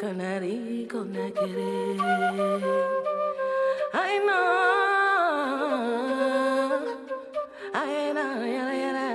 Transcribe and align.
Canary, 0.00 0.86
conakere. 0.90 1.72
Aina, 3.92 4.38
aina, 7.74 8.24
yara, 8.54 8.74
yara. 8.82 9.09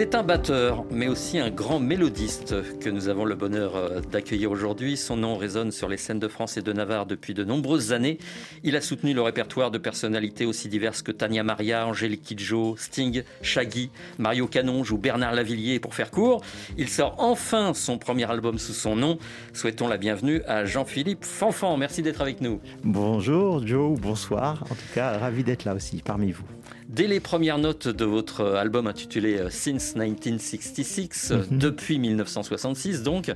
C'est 0.00 0.14
un 0.14 0.22
batteur, 0.22 0.86
mais 0.90 1.08
aussi 1.08 1.38
un 1.38 1.50
grand 1.50 1.78
mélodiste 1.78 2.54
que 2.78 2.88
nous 2.88 3.10
avons 3.10 3.26
le 3.26 3.34
bonheur 3.34 3.76
euh, 3.76 4.00
d'accueillir 4.00 4.50
aujourd'hui. 4.50 4.96
Son 4.96 5.18
nom 5.18 5.36
résonne 5.36 5.72
sur 5.72 5.90
les 5.90 5.98
scènes 5.98 6.18
de 6.18 6.26
France 6.26 6.56
et 6.56 6.62
de 6.62 6.72
Navarre 6.72 7.04
depuis 7.04 7.34
de 7.34 7.44
nombreuses 7.44 7.92
années. 7.92 8.16
Il 8.62 8.76
a 8.76 8.80
soutenu 8.80 9.12
le 9.12 9.20
répertoire 9.20 9.70
de 9.70 9.76
personnalités 9.76 10.46
aussi 10.46 10.70
diverses 10.70 11.02
que 11.02 11.12
Tania 11.12 11.42
Maria, 11.42 11.86
Angélique 11.86 12.22
Kidjo, 12.22 12.76
Sting, 12.78 13.24
Shaggy, 13.42 13.90
Mario 14.16 14.46
Canonge 14.46 14.90
ou 14.90 14.96
Bernard 14.96 15.34
Lavillier. 15.34 15.80
Pour 15.80 15.94
faire 15.94 16.10
court, 16.10 16.42
il 16.78 16.88
sort 16.88 17.16
enfin 17.18 17.74
son 17.74 17.98
premier 17.98 18.24
album 18.30 18.58
sous 18.58 18.72
son 18.72 18.96
nom. 18.96 19.18
Souhaitons 19.52 19.86
la 19.86 19.98
bienvenue 19.98 20.40
à 20.46 20.64
Jean-Philippe 20.64 21.26
Fanfan. 21.26 21.76
Merci 21.76 22.00
d'être 22.00 22.22
avec 22.22 22.40
nous. 22.40 22.58
Bonjour 22.84 23.66
Joe, 23.66 24.00
bonsoir. 24.00 24.64
En 24.70 24.74
tout 24.74 24.94
cas, 24.94 25.18
ravi 25.18 25.44
d'être 25.44 25.66
là 25.66 25.74
aussi 25.74 26.00
parmi 26.02 26.32
vous. 26.32 26.46
Dès 26.92 27.06
les 27.06 27.20
premières 27.20 27.58
notes 27.58 27.86
de 27.86 28.04
votre 28.04 28.44
album 28.56 28.88
intitulé 28.88 29.38
euh, 29.38 29.48
Since 29.48 29.94
1966, 29.94 31.30
euh, 31.30 31.36
Mhm. 31.48 31.58
depuis 31.58 32.00
1966 32.00 33.04
donc, 33.04 33.30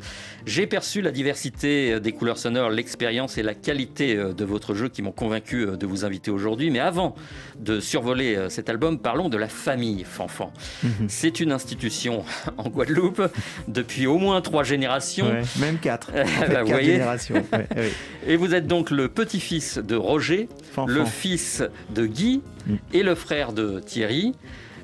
j'ai 0.44 0.66
perçu 0.66 1.00
la 1.02 1.12
diversité 1.12 1.92
euh, 1.92 2.00
des 2.00 2.10
couleurs 2.10 2.36
sonores, 2.38 2.70
l'expérience 2.70 3.38
et 3.38 3.44
la 3.44 3.54
qualité 3.54 4.16
euh, 4.16 4.32
de 4.32 4.44
votre 4.44 4.74
jeu 4.74 4.88
qui 4.88 5.02
m'ont 5.02 5.12
convaincu 5.12 5.66
de 5.78 5.86
vous 5.86 6.04
inviter 6.04 6.32
aujourd'hui. 6.32 6.70
Mais 6.72 6.80
avant 6.80 7.14
de 7.60 7.78
survoler 7.78 8.46
cet 8.48 8.68
album, 8.68 8.98
parlons 8.98 9.28
de 9.28 9.36
la 9.36 9.46
famille 9.48 10.02
Fanfan. 10.02 10.52
Mhm. 10.82 10.90
C'est 11.08 11.38
une 11.38 11.52
institution 11.52 12.24
en 12.58 12.68
Guadeloupe 12.68 13.22
depuis 13.68 14.08
au 14.08 14.18
moins 14.18 14.40
trois 14.40 14.64
générations. 14.64 15.26
Ouais, 15.30 15.42
même 15.60 15.78
quatre. 15.78 16.10
En 16.14 16.26
fait, 16.26 16.40
bah, 16.48 16.54
quatre 16.54 16.62
vous 16.64 16.70
voyez. 16.72 16.92
générations. 16.94 17.34
Ouais, 17.52 17.68
ouais. 17.76 17.92
Et 18.26 18.36
vous 18.36 18.52
êtes 18.52 18.66
donc 18.66 18.90
le 18.90 19.06
petit-fils 19.08 19.78
de 19.78 19.94
Roger, 19.94 20.48
Fanfan. 20.72 20.92
le 20.92 21.04
fils 21.04 21.62
de 21.94 22.06
Guy 22.06 22.42
Mm. 22.66 22.76
et 22.94 23.02
le 23.02 23.14
frère 23.14 23.43
de 23.52 23.80
Thierry. 23.80 24.34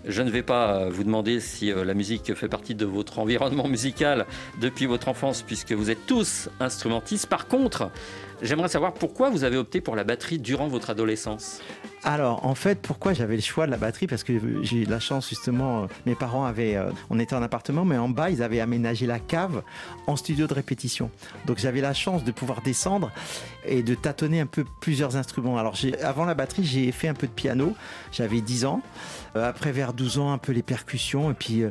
Je 0.06 0.22
ne 0.22 0.31
vais 0.31 0.43
pas 0.43 0.76
euh, 0.76 0.91
vous 0.91 1.04
demander 1.04 1.41
si 1.41 1.71
euh, 1.71 1.84
la 1.84 1.93
musique 1.93 2.34
fait 2.34 2.48
partie 2.48 2.75
de 2.75 2.87
votre 2.87 3.19
environnement 3.19 3.69
musical 3.69 4.26
depuis 4.60 4.87
votre 4.87 5.09
enfance, 5.09 5.43
puisque 5.43 5.72
vous 5.72 5.91
êtes 5.91 6.06
tous 6.06 6.48
instrumentistes. 6.59 7.26
Par 7.26 7.47
contre, 7.47 7.91
j'aimerais 8.43 8.69
savoir 8.69 8.93
pourquoi 8.93 9.31
vous 9.31 9.45
avez 9.45 9.56
opté 9.56 9.81
pour 9.81 9.97
la 9.97 10.05
batterie 10.05 10.39
durant 10.39 10.69
votre 10.69 10.91
adolescence. 10.91 11.61
Alors, 12.03 12.47
en 12.47 12.55
fait, 12.55 12.81
pourquoi 12.81 13.12
j'avais 13.12 13.37
le 13.37 13.43
choix 13.43 13.67
de 13.67 13.71
la 13.71 13.77
batterie? 13.77 14.06
Parce 14.06 14.25
que 14.25 14.33
j'ai 14.62 14.78
eu 14.78 14.84
la 14.84 15.01
chance, 15.01 15.28
justement, 15.28 15.83
euh, 15.83 15.87
mes 16.06 16.15
parents 16.15 16.45
avaient. 16.47 16.77
euh, 16.77 16.91
on 17.11 17.19
était 17.19 17.34
en 17.34 17.43
appartement, 17.43 17.84
mais 17.84 17.99
en 17.99 18.09
bas, 18.09 18.31
ils 18.31 18.43
avaient 18.43 18.61
aménagé 18.61 19.06
la 19.06 19.19
cave 19.19 19.62
en 20.06 20.17
studio 20.17 20.47
de 20.47 20.55
répétition. 20.55 21.11
Donc, 21.47 21.59
j'avais 21.59 21.83
la 21.83 21.93
chance 21.93 22.25
de 22.25 22.32
pouvoir 22.32 22.62
descendre 22.62 23.11
et 23.67 23.82
de 23.82 23.94
tâtonner 23.94 24.41
un 24.41 24.47
peu 24.47 24.64
plusieurs 24.81 25.17
instruments. 25.17 25.59
Alors, 25.59 25.75
avant 26.03 26.25
la 26.25 26.35
batterie, 26.35 26.64
j'ai 26.64 26.91
fait 26.93 27.09
un 27.09 27.14
peu 27.14 27.26
de 27.26 27.32
piano. 27.32 27.75
J'avais 28.12 28.41
10 28.41 28.64
ans. 28.64 28.81
Euh, 29.37 29.49
après, 29.49 29.73
vers 29.73 29.93
12 29.93 30.19
ans, 30.19 30.32
un 30.32 30.38
peu 30.38 30.53
les 30.53 30.62
percussions. 30.62 31.31
Et 31.31 31.35
puis, 31.35 31.62
euh, 31.62 31.71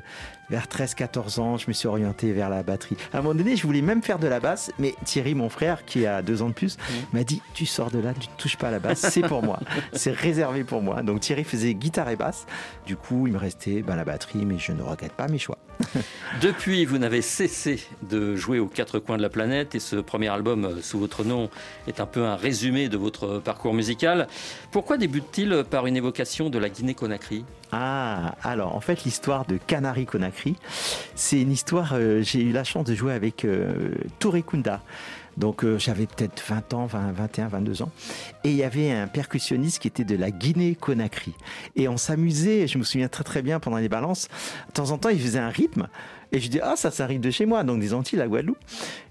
vers 0.50 0.68
13-14 0.68 1.40
ans, 1.40 1.58
je 1.58 1.66
me 1.68 1.74
suis 1.74 1.88
orienté 1.88 2.32
vers 2.34 2.50
la 2.50 2.64
batterie. 2.64 2.98
À 3.14 3.20
un 3.20 3.22
moment 3.22 3.36
donné, 3.36 3.56
je 3.56 3.66
voulais 3.66 3.82
même 3.82 4.02
faire 4.02 4.20
de 4.20 4.28
la 4.28 4.40
basse, 4.40 4.72
mais 4.80 4.96
Thierry, 5.06 5.36
mon 5.36 5.50
frère, 5.50 5.86
qui 5.86 6.06
a 6.06 6.22
deux 6.22 6.42
ans 6.42 6.50
de 6.50 6.54
plus, 6.54 6.78
m'a 7.14 7.24
dit 7.24 7.42
Tu 7.54 7.66
sors 7.66 7.92
de 7.92 8.00
là, 8.00 8.14
tu 8.14 8.28
ne 8.28 8.36
touches 8.38 8.58
pas 8.58 8.70
à 8.70 8.72
la 8.72 8.80
basse, 8.80 9.00
c'est 9.00 9.22
pour 9.22 9.44
moi. 9.44 9.60
C'est 9.94 10.12
réservé 10.12 10.64
pour 10.64 10.82
moi. 10.82 11.02
Donc 11.04 11.22
Thierry 11.22 11.44
faisait 11.44 11.74
guitare 11.74 12.10
et 12.10 12.16
basse. 12.16 12.46
Du 12.86 12.96
coup, 12.96 13.28
il 13.28 13.34
me 13.34 13.38
restait 13.38 13.82
ben, 13.82 13.96
la 13.96 14.04
batterie, 14.04 14.46
mais 14.46 14.58
je 14.58 14.72
ne 14.72 14.82
regrette 14.82 15.14
pas 15.14 15.28
mes 15.28 15.38
choix. 15.38 15.58
Depuis, 16.42 16.86
vous 16.86 16.98
n'avez 16.98 17.22
cessé 17.22 17.84
de 18.04 18.36
jouer 18.36 18.60
aux 18.60 18.68
quatre 18.68 19.00
coins 19.00 19.18
de 19.18 19.22
la 19.22 19.30
planète 19.30 19.76
et 19.76 19.80
ce 19.80 19.96
premier 19.98 20.30
album 20.30 20.66
euh, 20.66 20.82
sous 20.82 21.00
votre 21.00 21.24
nom 21.24 21.50
est 21.88 22.00
un 22.00 22.06
peu 22.06 22.26
un 22.26 22.36
résumé 22.36 22.90
de 22.90 22.98
votre 22.98 23.40
parcours 23.40 23.74
musical. 23.74 24.28
Pourquoi 24.72 24.98
débute-t-il 24.98 25.64
par 25.70 25.86
une 25.88 25.96
évocation 25.96 26.50
de 26.50 26.58
la 26.58 26.70
Guinée-Conakry? 26.70 27.46
Ah, 27.72 28.36
alors 28.44 28.76
en 28.76 28.82
fait, 28.82 29.04
l'histoire 29.04 29.46
de 29.46 29.58
Canary 29.58 30.06
Conakry. 30.06 30.56
C'est 31.16 31.42
une 31.42 31.52
histoire, 31.52 31.92
euh, 31.94 32.22
j'ai 32.22 32.42
eu 32.42 32.52
la 32.52 32.64
chance 32.64 32.86
de 32.86 32.96
jouer 32.96 33.14
avec 33.14 33.46
euh, 33.46 33.92
Touré 34.18 34.42
Kunda. 34.42 34.82
Donc 35.38 35.64
euh, 35.64 35.78
j'avais 35.78 36.06
peut-être 36.06 36.44
20 36.48 36.74
ans, 36.74 36.86
20, 36.88 37.12
21, 37.12 37.48
22 37.48 37.84
ans. 37.84 37.92
Et 38.44 38.50
il 38.50 38.56
y 38.56 38.64
avait 38.64 38.92
un 38.92 39.08
percussionniste 39.08 39.80
qui 39.80 39.88
était 39.88 40.04
de 40.04 40.16
la 40.16 40.32
Guinée-Conakry. 40.32 41.34
Et 41.76 41.88
on 41.88 41.98
s'amusait, 41.98 42.68
je 42.68 42.78
me 42.78 42.84
souviens 42.84 43.08
très 43.08 43.24
très 43.24 43.42
bien 43.42 43.60
pendant 43.60 43.78
les 43.78 43.90
balances. 43.90 44.28
De 44.70 44.74
temps 44.74 44.92
en 44.92 44.98
temps, 44.98 45.10
il 45.10 45.20
faisait 45.20 45.40
un 45.40 45.50
rythme. 45.50 45.88
Et 46.32 46.40
je 46.40 46.50
dis, 46.50 46.60
ah, 46.62 46.76
ça, 46.76 46.92
ça 46.92 47.04
arrive 47.04 47.22
de 47.22 47.32
chez 47.32 47.46
moi, 47.46 47.64
donc 47.64 47.80
des 47.80 47.94
Antilles, 47.94 48.20
la 48.20 48.28
Guadeloupe. 48.28 48.58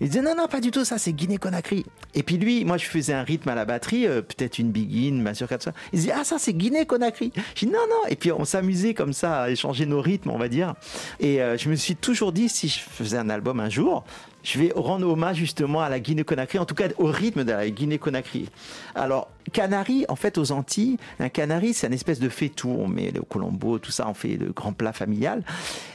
Il 0.01 0.09
disait, 0.09 0.23
non, 0.23 0.35
non, 0.37 0.47
pas 0.47 0.61
du 0.61 0.71
tout, 0.71 0.85
ça, 0.85 0.99
c'est 0.99 1.13
Guinée-Conakry. 1.13 1.85
Et 2.15 2.23
puis 2.23 2.37
lui, 2.37 2.65
moi, 2.65 2.77
je 2.77 2.87
faisais 2.87 3.13
un 3.13 3.23
rythme 3.23 3.49
à 3.49 3.55
la 3.55 3.65
batterie, 3.65 4.07
euh, 4.07 4.23
peut-être 4.23 4.59
une 4.59 4.71
biguine, 4.71 5.21
ma 5.21 5.35
sur 5.35 5.49
400. 5.49 5.73
Il 5.93 5.99
disait, 6.01 6.13
ah, 6.15 6.25
ça, 6.25 6.39
c'est 6.39 6.53
Guinée-Conakry. 6.53 7.33
Je 7.55 7.67
dis, 7.67 7.73
non, 7.73 7.81
non. 7.89 8.09
Et 8.09 8.17
puis 8.17 8.31
on 8.31 8.45
s'amusait 8.45 8.95
comme 8.95 9.13
ça 9.13 9.43
à 9.43 9.51
échanger 9.51 9.87
nos 9.87 10.01
rythmes, 10.01 10.31
on 10.31 10.39
va 10.39 10.49
dire. 10.49 10.75
Et 11.19 11.43
euh, 11.43 11.57
je 11.57 11.69
me 11.69 11.75
suis 11.75 11.97
toujours 11.97 12.33
dit, 12.33 12.49
si 12.49 12.69
je 12.69 12.79
faisais 12.79 13.19
un 13.19 13.31
album 13.31 13.59
un 13.59 13.69
jour, 13.69 14.05
je 14.43 14.59
vais 14.59 14.73
rendre 14.75 15.09
hommage 15.09 15.37
justement 15.37 15.81
à 15.83 15.89
la 15.89 16.01
Guinée-Conakry, 16.01 16.59
en 16.59 16.65
tout 16.65 16.75
cas 16.75 16.89
au 16.99 17.07
rythme 17.07 17.45
de 17.45 17.53
la 17.53 17.69
Guinée-Conakry. 17.69 18.49
Alors, 18.95 19.29
Canari, 19.53 20.05
en 20.09 20.17
fait, 20.17 20.39
aux 20.39 20.53
Antilles, 20.53 20.99
un 21.19 21.29
canari, 21.29 21.73
c'est 21.73 21.87
une 21.87 21.93
espèce 21.95 22.21
de 22.21 22.29
faitout. 22.29 22.69
On 22.69 22.89
met 22.89 23.11
le 23.11 23.23
colombo, 23.23 23.79
tout 23.79 23.91
ça, 23.91 24.09
on 24.09 24.15
fait 24.15 24.37
le 24.37 24.53
grand 24.53 24.73
plat 24.73 24.93
familial. 24.93 25.43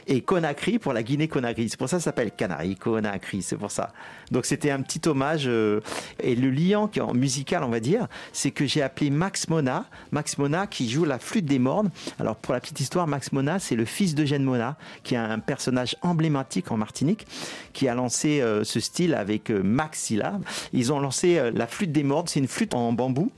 Et 0.06 0.20
Conakry 0.20 0.78
pour 0.78 0.92
la 0.92 1.02
Guinée-Conakry. 1.02 1.68
C'est 1.68 1.78
pour 1.78 1.88
ça 1.88 1.96
que 1.96 2.02
ça 2.02 2.06
s'appelle 2.06 2.32
Canari, 2.32 2.76
Conakry, 2.76 3.42
c'est 3.42 3.56
pour 3.56 3.70
ça. 3.70 3.92
Donc, 4.30 4.44
c'était 4.44 4.70
un 4.70 4.82
petit 4.82 5.08
hommage. 5.08 5.44
euh, 5.46 5.80
et 6.20 6.34
le 6.34 6.50
liant 6.50 6.88
qui 6.88 7.00
en 7.00 7.14
musical, 7.14 7.62
on 7.64 7.68
va 7.68 7.80
dire, 7.80 8.08
c'est 8.32 8.50
que 8.50 8.66
j'ai 8.66 8.82
appelé 8.82 9.10
Max 9.10 9.48
Mona. 9.48 9.86
Max 10.12 10.38
Mona 10.38 10.66
qui 10.66 10.88
joue 10.88 11.04
la 11.04 11.18
flûte 11.18 11.46
des 11.46 11.58
mornes. 11.58 11.90
Alors, 12.18 12.36
pour 12.36 12.54
la 12.54 12.60
petite 12.60 12.80
histoire, 12.80 13.06
Max 13.06 13.32
Mona, 13.32 13.58
c'est 13.58 13.76
le 13.76 13.84
fils 13.84 14.14
d'Eugène 14.14 14.42
Mona, 14.42 14.76
qui 15.02 15.14
est 15.14 15.18
un 15.18 15.38
personnage 15.38 15.96
emblématique 16.02 16.70
en 16.70 16.76
Martinique, 16.76 17.26
qui 17.72 17.88
a 17.88 17.94
lancé 17.94 18.40
ce 18.64 18.80
style 18.80 19.14
avec 19.14 19.50
euh, 19.50 19.62
Max 19.62 20.00
Syllab. 20.00 20.42
Ils 20.72 20.92
ont 20.92 21.00
lancé 21.00 21.38
euh, 21.38 21.50
la 21.54 21.66
flûte 21.66 21.92
des 21.92 22.02
mornes. 22.02 22.26
C'est 22.26 22.40
une 22.40 22.48
flûte 22.48 22.74
en 22.74 22.92
bambou. 22.92 23.30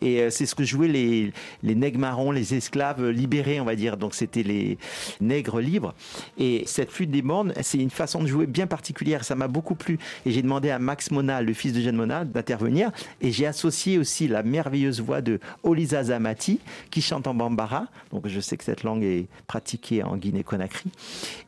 Et 0.00 0.20
euh, 0.20 0.30
c'est 0.30 0.46
ce 0.46 0.54
que 0.54 0.64
jouaient 0.64 0.88
les, 0.88 1.32
les 1.62 1.74
nègres 1.74 1.98
marrons, 1.98 2.30
les 2.30 2.54
esclaves 2.54 3.08
libérés, 3.08 3.60
on 3.60 3.64
va 3.64 3.76
dire. 3.76 3.96
Donc 3.96 4.14
c'était 4.14 4.42
les 4.42 4.78
nègres 5.20 5.60
libres. 5.60 5.94
Et 6.38 6.64
cette 6.66 6.90
flûte 6.90 7.10
des 7.10 7.22
mornes, 7.22 7.52
c'est 7.62 7.78
une 7.78 7.90
façon 7.90 8.22
de 8.22 8.26
jouer 8.26 8.46
bien 8.46 8.66
particulière. 8.66 9.24
Ça 9.24 9.34
m'a 9.34 9.48
beaucoup 9.48 9.74
plu. 9.74 9.98
Et 10.26 10.32
j'ai 10.32 10.42
demandé 10.42 10.70
à 10.70 10.78
Max 10.78 11.10
Mona, 11.10 11.42
le 11.42 11.52
fils 11.52 11.72
de 11.72 11.80
Jeanne 11.80 11.96
Mona, 11.96 12.24
d'intervenir. 12.24 12.90
Et 13.20 13.32
j'ai 13.32 13.46
associé 13.46 13.98
aussi 13.98 14.28
la 14.28 14.42
merveilleuse 14.42 15.00
voix 15.00 15.20
de 15.20 15.40
Olisa 15.62 16.04
Zamati, 16.04 16.60
qui 16.90 17.02
chante 17.02 17.26
en 17.26 17.34
bambara. 17.34 17.86
Donc 18.10 18.28
je 18.28 18.40
sais 18.40 18.56
que 18.56 18.64
cette 18.64 18.82
langue 18.82 19.04
est 19.04 19.26
pratiquée 19.46 20.02
en 20.02 20.16
Guinée-Conakry. 20.16 20.90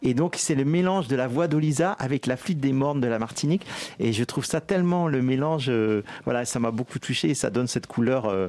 Et 0.03 0.15
donc 0.15 0.37
c'est 0.39 0.55
le 0.55 0.65
mélange 0.65 1.09
de 1.09 1.17
la 1.17 1.27
voix 1.27 1.49
d'Olisa 1.49 1.93
avec 1.93 2.27
la 2.27 2.37
flûte 2.37 2.61
des 2.61 2.73
mornes 2.73 2.94
de 3.01 3.07
la 3.07 3.19
Martinique. 3.19 3.67
Et 3.99 4.13
je 4.13 4.25
trouve 4.25 4.45
ça 4.45 4.61
tellement 4.61 5.09
le 5.09 5.23
mélange, 5.23 5.67
euh, 5.69 6.03
voilà, 6.25 6.45
ça 6.45 6.59
m'a 6.59 6.71
beaucoup 6.71 6.99
touché 6.99 7.31
et 7.31 7.35
ça 7.35 7.51
donne 7.51 7.67
cette 7.67 7.87
couleur 7.87 8.27
euh, 8.27 8.49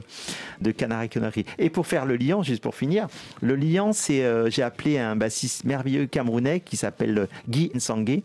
de 0.62 0.71
Canary 0.71 1.09
Conakry. 1.09 1.45
Et 1.57 1.69
pour 1.69 1.88
faire 1.88 2.06
le 2.06 2.15
lion, 2.15 2.44
juste 2.44 2.62
pour 2.62 2.75
finir, 2.75 3.07
le 3.42 3.56
lion, 3.56 3.94
c'est 3.94 4.24
euh, 4.24 4.50
j'ai 4.50 4.63
appelé 4.63 4.97
un 4.97 5.15
bassiste 5.15 5.63
merveilleux 5.63 6.06
camerounais 6.06 6.59
qui 6.59 6.77
s'appelle 6.77 7.27
Guy 7.50 7.71
Nsangé. 7.75 8.24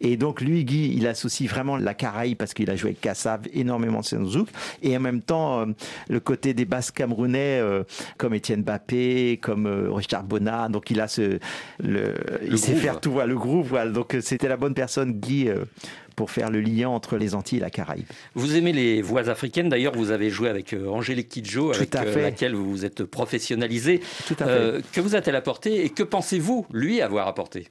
Et 0.00 0.16
donc 0.16 0.40
lui, 0.40 0.64
Guy, 0.64 0.94
il 0.96 1.06
associe 1.06 1.48
vraiment 1.48 1.76
la 1.76 1.94
Caraïbe 1.94 2.38
parce 2.38 2.54
qu'il 2.54 2.70
a 2.70 2.76
joué 2.76 2.90
avec 2.90 3.00
Kassav 3.00 3.42
énormément 3.52 4.02
sur 4.02 4.24
zouk 4.24 4.48
et 4.82 4.96
en 4.96 5.00
même 5.00 5.20
temps 5.20 5.60
euh, 5.60 5.66
le 6.08 6.20
côté 6.20 6.54
des 6.54 6.64
basses 6.64 6.90
camerounais 6.90 7.60
euh, 7.60 7.84
comme 8.16 8.34
Étienne 8.34 8.62
Bappé, 8.62 9.38
comme 9.42 9.66
euh, 9.66 9.92
Richard 9.92 10.24
Bonnat. 10.24 10.68
Donc 10.68 10.90
il 10.90 11.00
a 11.00 11.08
ce, 11.08 11.38
le, 11.78 12.14
il 12.46 12.58
sait 12.58 12.74
faire 12.74 13.00
tout, 13.00 13.12
voilà, 13.12 13.28
le 13.28 13.38
groove. 13.38 13.68
Voilà. 13.68 13.90
Donc 13.90 14.16
c'était 14.20 14.48
la 14.48 14.56
bonne 14.56 14.74
personne, 14.74 15.12
Guy. 15.12 15.50
pour 16.20 16.30
faire 16.30 16.50
le 16.50 16.60
lien 16.60 16.88
entre 16.88 17.16
les 17.16 17.34
Antilles 17.34 17.58
et 17.58 17.62
la 17.62 17.70
Caraïbe. 17.70 18.04
Vous 18.34 18.54
aimez 18.54 18.74
les 18.74 19.00
voix 19.00 19.30
africaines. 19.30 19.70
D'ailleurs, 19.70 19.94
vous 19.94 20.10
avez 20.10 20.28
joué 20.28 20.50
avec 20.50 20.74
Angélique 20.74 21.30
Kidjo, 21.30 21.72
avec 21.72 21.94
laquelle 21.94 22.54
vous 22.54 22.70
vous 22.70 22.84
êtes 22.84 23.04
professionnalisé. 23.04 24.02
Tout 24.26 24.36
à 24.40 24.44
fait. 24.44 24.50
Euh, 24.50 24.80
que 24.92 25.00
vous 25.00 25.14
a-t-elle 25.14 25.36
apporté 25.36 25.82
et 25.82 25.88
que 25.88 26.02
pensez-vous, 26.02 26.66
lui, 26.72 27.00
avoir 27.00 27.26
apporté? 27.26 27.68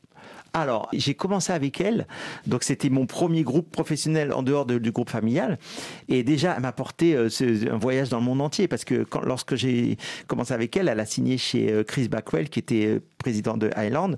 Alors, 0.53 0.89
j'ai 0.93 1.13
commencé 1.13 1.51
avec 1.53 1.79
elle. 1.79 2.07
Donc, 2.47 2.63
c'était 2.63 2.89
mon 2.89 3.05
premier 3.05 3.43
groupe 3.43 3.71
professionnel 3.71 4.33
en 4.33 4.41
dehors 4.43 4.65
de- 4.65 4.77
du 4.79 4.91
groupe 4.91 5.09
familial. 5.09 5.59
Et 6.07 6.23
déjà, 6.23 6.53
elle 6.55 6.61
m'a 6.61 6.69
apporté 6.69 7.15
euh, 7.15 7.29
un 7.71 7.77
voyage 7.77 8.09
dans 8.09 8.19
le 8.19 8.25
monde 8.25 8.41
entier. 8.41 8.67
Parce 8.67 8.83
que 8.83 9.03
quand, 9.03 9.21
lorsque 9.21 9.55
j'ai 9.55 9.97
commencé 10.27 10.53
avec 10.53 10.75
elle, 10.75 10.87
elle 10.87 10.99
a 10.99 11.05
signé 11.05 11.37
chez 11.37 11.71
euh, 11.71 11.83
Chris 11.83 12.07
Backwell, 12.07 12.49
qui 12.49 12.59
était 12.59 12.85
euh, 12.87 12.99
président 13.19 13.57
de 13.57 13.69
Highland. 13.75 14.15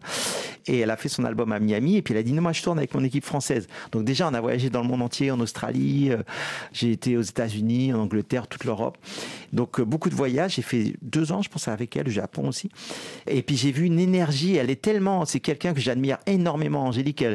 Et 0.68 0.80
elle 0.80 0.92
a 0.92 0.96
fait 0.96 1.10
son 1.10 1.26
album 1.26 1.52
à 1.52 1.60
Miami. 1.60 1.98
Et 1.98 2.02
puis, 2.02 2.14
elle 2.14 2.20
a 2.20 2.24
dit 2.24 2.34
Non, 2.34 2.42
moi, 2.42 2.54
je 2.54 2.62
tourne 2.64 2.78
avec 2.78 2.94
mon 2.94 3.04
équipe 3.04 3.26
française. 3.26 3.68
Donc, 3.92 4.06
déjà, 4.06 4.30
on 4.30 4.34
a 4.34 4.40
voyagé 4.40 4.70
dans 4.70 4.82
le 4.82 4.88
monde 4.88 5.02
entier, 5.02 5.32
en 5.32 5.40
Australie. 5.40 6.12
euh, 6.12 6.24
j'ai 6.72 6.92
été 6.92 7.18
aux 7.18 7.22
États-Unis, 7.22 7.94
en 7.94 8.00
Angleterre, 8.00 8.48
toute 8.48 8.64
l'Europe. 8.64 8.98
Donc, 9.52 9.80
euh, 9.80 9.84
beaucoup 9.84 10.10
de 10.10 10.16
voyages. 10.16 10.56
J'ai 10.56 10.62
fait 10.62 10.94
deux 11.02 11.32
ans, 11.32 11.42
je 11.42 11.50
pense, 11.50 11.68
avec 11.68 11.98
elle, 11.98 12.08
au 12.08 12.12
Japon 12.12 12.48
aussi. 12.48 12.70
Et 13.28 13.42
puis 13.42 13.58
j'ai 13.58 13.72
vu 13.72 13.86
une 13.86 14.00
énergie, 14.00 14.56
elle 14.56 14.70
est 14.70 14.82
tellement, 14.82 15.26
c'est 15.26 15.40
quelqu'un 15.40 15.74
que 15.74 15.80
j'admire 15.80 16.18
énormément, 16.26 16.86
Angélique. 16.86 17.26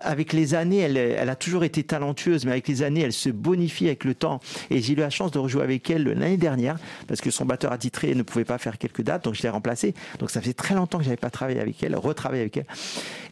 Avec 0.00 0.32
les 0.32 0.54
années, 0.54 0.78
elle, 0.78 0.96
elle 0.96 1.28
a 1.28 1.36
toujours 1.36 1.64
été 1.64 1.82
talentueuse, 1.82 2.44
mais 2.44 2.52
avec 2.52 2.68
les 2.68 2.82
années, 2.82 3.02
elle 3.02 3.12
se 3.12 3.28
bonifie 3.28 3.86
avec 3.86 4.04
le 4.04 4.14
temps. 4.14 4.40
Et 4.70 4.80
j'ai 4.80 4.94
eu 4.94 4.96
la 4.96 5.10
chance 5.10 5.30
de 5.30 5.38
rejouer 5.38 5.62
avec 5.62 5.88
elle 5.90 6.04
l'année 6.04 6.36
dernière, 6.36 6.78
parce 7.06 7.20
que 7.20 7.30
son 7.30 7.44
batteur 7.44 7.72
attitré 7.72 8.14
ne 8.14 8.22
pouvait 8.22 8.44
pas 8.44 8.58
faire 8.58 8.78
quelques 8.78 9.02
dates, 9.02 9.24
donc 9.24 9.34
je 9.34 9.42
l'ai 9.42 9.48
remplacé. 9.48 9.94
Donc 10.18 10.30
ça 10.30 10.40
fait 10.40 10.52
très 10.52 10.74
longtemps 10.74 10.98
que 10.98 11.04
j'avais 11.04 11.16
pas 11.16 11.30
travaillé 11.30 11.60
avec 11.60 11.82
elle, 11.82 11.96
retravaillé 11.96 12.42
avec 12.42 12.56
elle. 12.56 12.66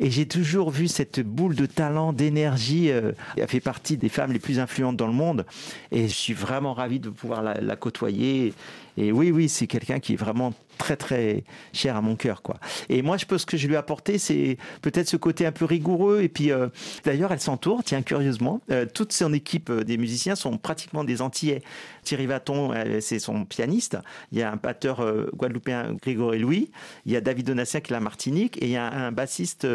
Et 0.01 0.11
j'ai 0.11 0.27
toujours 0.27 0.71
vu 0.71 0.89
cette 0.89 1.21
boule 1.21 1.55
de 1.55 1.67
talent, 1.67 2.13
d'énergie. 2.13 2.91
euh, 2.91 3.13
elle 3.37 3.49
fait 3.49 3.61
partie 3.61 3.97
des 3.97 4.09
femmes 4.09 4.33
les 4.33 4.39
plus 4.39 4.59
influentes 4.59 4.97
dans 4.97 5.07
le 5.07 5.13
monde. 5.13 5.47
Et 5.93 6.09
je 6.09 6.15
suis 6.15 6.35
vraiment 6.35 6.75
ravi 6.75 7.01
de 7.01 7.09
pouvoir 7.09 7.43
la 7.43 7.77
côtoyer. 7.77 8.53
Et 8.99 9.13
oui, 9.13 9.31
oui, 9.31 9.49
c'est 9.49 9.69
quelqu'un 9.69 10.01
qui 10.01 10.15
est 10.15 10.17
vraiment 10.17 10.53
très 10.79 10.97
très 10.97 11.45
cher 11.75 11.97
à 11.97 12.01
mon 12.01 12.17
cœur 12.17 12.41
quoi. 12.41 12.57
Et 12.89 13.03
moi 13.03 13.19
je 13.19 13.27
pense 13.27 13.45
que 13.45 13.57
je 13.57 13.67
lui 13.67 13.75
ai 13.75 13.77
apporté 13.77 14.17
c'est 14.17 14.57
peut-être 14.81 15.09
ce 15.09 15.17
côté 15.17 15.45
un 15.45 15.53
peu 15.53 15.67
rigoureux 15.67 16.23
et 16.23 16.29
puis 16.29 16.51
euh, 16.51 16.69
d'ailleurs 17.05 17.33
elle 17.33 17.41
s'entoure 17.41 17.83
tiens 17.85 18.01
curieusement 18.01 18.63
euh, 18.71 18.87
toute 18.87 19.13
son 19.13 19.35
équipe 19.35 19.69
euh, 19.69 19.85
des 19.85 19.99
musiciens 19.99 20.37
sont 20.37 20.57
pratiquement 20.57 21.05
des 21.05 21.21
Antillais. 21.21 21.63
Thierry 22.05 22.27
Vaton 22.27 22.73
c'est 23.01 23.19
son 23.19 23.45
pianiste, 23.45 23.99
il 24.33 24.39
y 24.39 24.43
a 24.43 24.51
un 24.51 24.57
batteur 24.57 25.05
guadeloupéen 25.35 25.95
Grégory 26.01 26.39
Louis, 26.39 26.71
il 27.05 27.13
y 27.13 27.17
a 27.17 27.21
David 27.21 27.47
Donatien 27.49 27.81
qui 27.81 27.93
est 27.93 27.97
la 27.97 28.01
Martinique 28.01 28.57
et 28.63 28.67
il 28.67 28.71
y 28.71 28.77
a 28.77 28.91
un 28.91 29.13
bassiste 29.13 29.67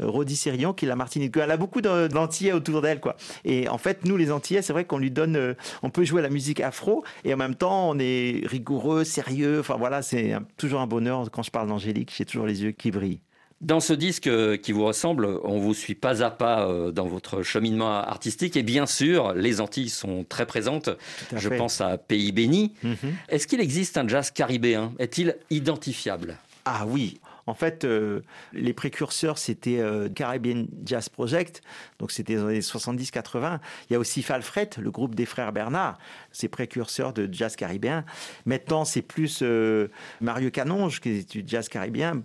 Rodi 0.00 0.34
Sérian 0.34 0.72
qui 0.72 0.86
est 0.86 0.88
la 0.88 0.96
Martinique. 0.96 1.36
Elle 1.36 1.52
a 1.52 1.56
beaucoup 1.56 1.80
d'Antillais 1.80 2.52
autour 2.52 2.82
d'elle 2.82 2.98
quoi. 2.98 3.16
Et 3.44 3.68
en 3.68 3.78
fait 3.78 4.04
nous 4.04 4.16
les 4.16 4.32
Antillais 4.32 4.60
c'est 4.60 4.72
vrai 4.72 4.86
qu'on 4.86 4.98
lui 4.98 5.12
donne 5.12 5.54
on 5.84 5.90
peut 5.90 6.02
jouer 6.02 6.20
la 6.20 6.30
musique 6.30 6.60
afro 6.60 7.04
et 7.24 7.32
en 7.32 7.36
même 7.36 7.54
temps 7.54 7.90
on 7.90 7.98
est 8.00 8.40
rigoureux, 8.44 8.57
sérieux, 9.04 9.60
enfin 9.60 9.76
voilà, 9.76 10.02
c'est 10.02 10.34
toujours 10.56 10.80
un 10.80 10.86
bonheur 10.86 11.30
quand 11.30 11.42
je 11.42 11.50
parle 11.50 11.68
d'Angélique, 11.68 12.12
j'ai 12.16 12.24
toujours 12.24 12.46
les 12.46 12.62
yeux 12.62 12.72
qui 12.72 12.90
brillent. 12.90 13.20
Dans 13.60 13.80
ce 13.80 13.92
disque 13.92 14.28
euh, 14.28 14.56
qui 14.56 14.70
vous 14.70 14.84
ressemble, 14.84 15.26
on 15.42 15.58
vous 15.58 15.74
suit 15.74 15.96
pas 15.96 16.22
à 16.22 16.30
pas 16.30 16.68
euh, 16.68 16.92
dans 16.92 17.08
votre 17.08 17.42
cheminement 17.42 17.90
artistique 17.90 18.56
et 18.56 18.62
bien 18.62 18.86
sûr, 18.86 19.32
les 19.34 19.60
Antilles 19.60 19.88
sont 19.88 20.24
très 20.28 20.46
présentes. 20.46 20.90
Je 21.34 21.48
fait. 21.48 21.56
pense 21.56 21.80
à 21.80 21.98
Pays 21.98 22.30
Béni. 22.30 22.74
Mhm. 22.84 22.96
Est-ce 23.28 23.48
qu'il 23.48 23.60
existe 23.60 23.98
un 23.98 24.06
jazz 24.06 24.30
caribéen? 24.30 24.92
Est-il 25.00 25.34
identifiable? 25.50 26.36
Ah 26.64 26.84
oui, 26.86 27.18
en 27.48 27.54
fait, 27.54 27.84
euh, 27.84 28.20
les 28.52 28.74
précurseurs, 28.74 29.38
c'était 29.38 29.78
euh, 29.78 30.10
Caribbean 30.10 30.66
Jazz 30.84 31.08
Project, 31.08 31.62
donc 31.98 32.12
c'était 32.12 32.36
dans 32.36 32.48
les 32.48 32.60
70-80. 32.60 33.58
Il 33.88 33.94
y 33.94 33.96
a 33.96 33.98
aussi 33.98 34.22
Falfret, 34.22 34.68
le 34.78 34.90
groupe 34.90 35.14
des 35.14 35.24
frères 35.24 35.50
Bernard, 35.50 35.98
c'est 36.30 36.48
précurseurs 36.48 37.14
de 37.14 37.26
jazz 37.32 37.56
caribéen. 37.56 38.04
Maintenant, 38.44 38.84
c'est 38.84 39.00
plus 39.00 39.40
euh, 39.40 39.88
Mario 40.20 40.50
Canonge, 40.50 41.00
qui 41.00 41.08
est 41.08 41.30
du 41.30 41.42
jazz 41.46 41.70
caribéen. 41.70 42.22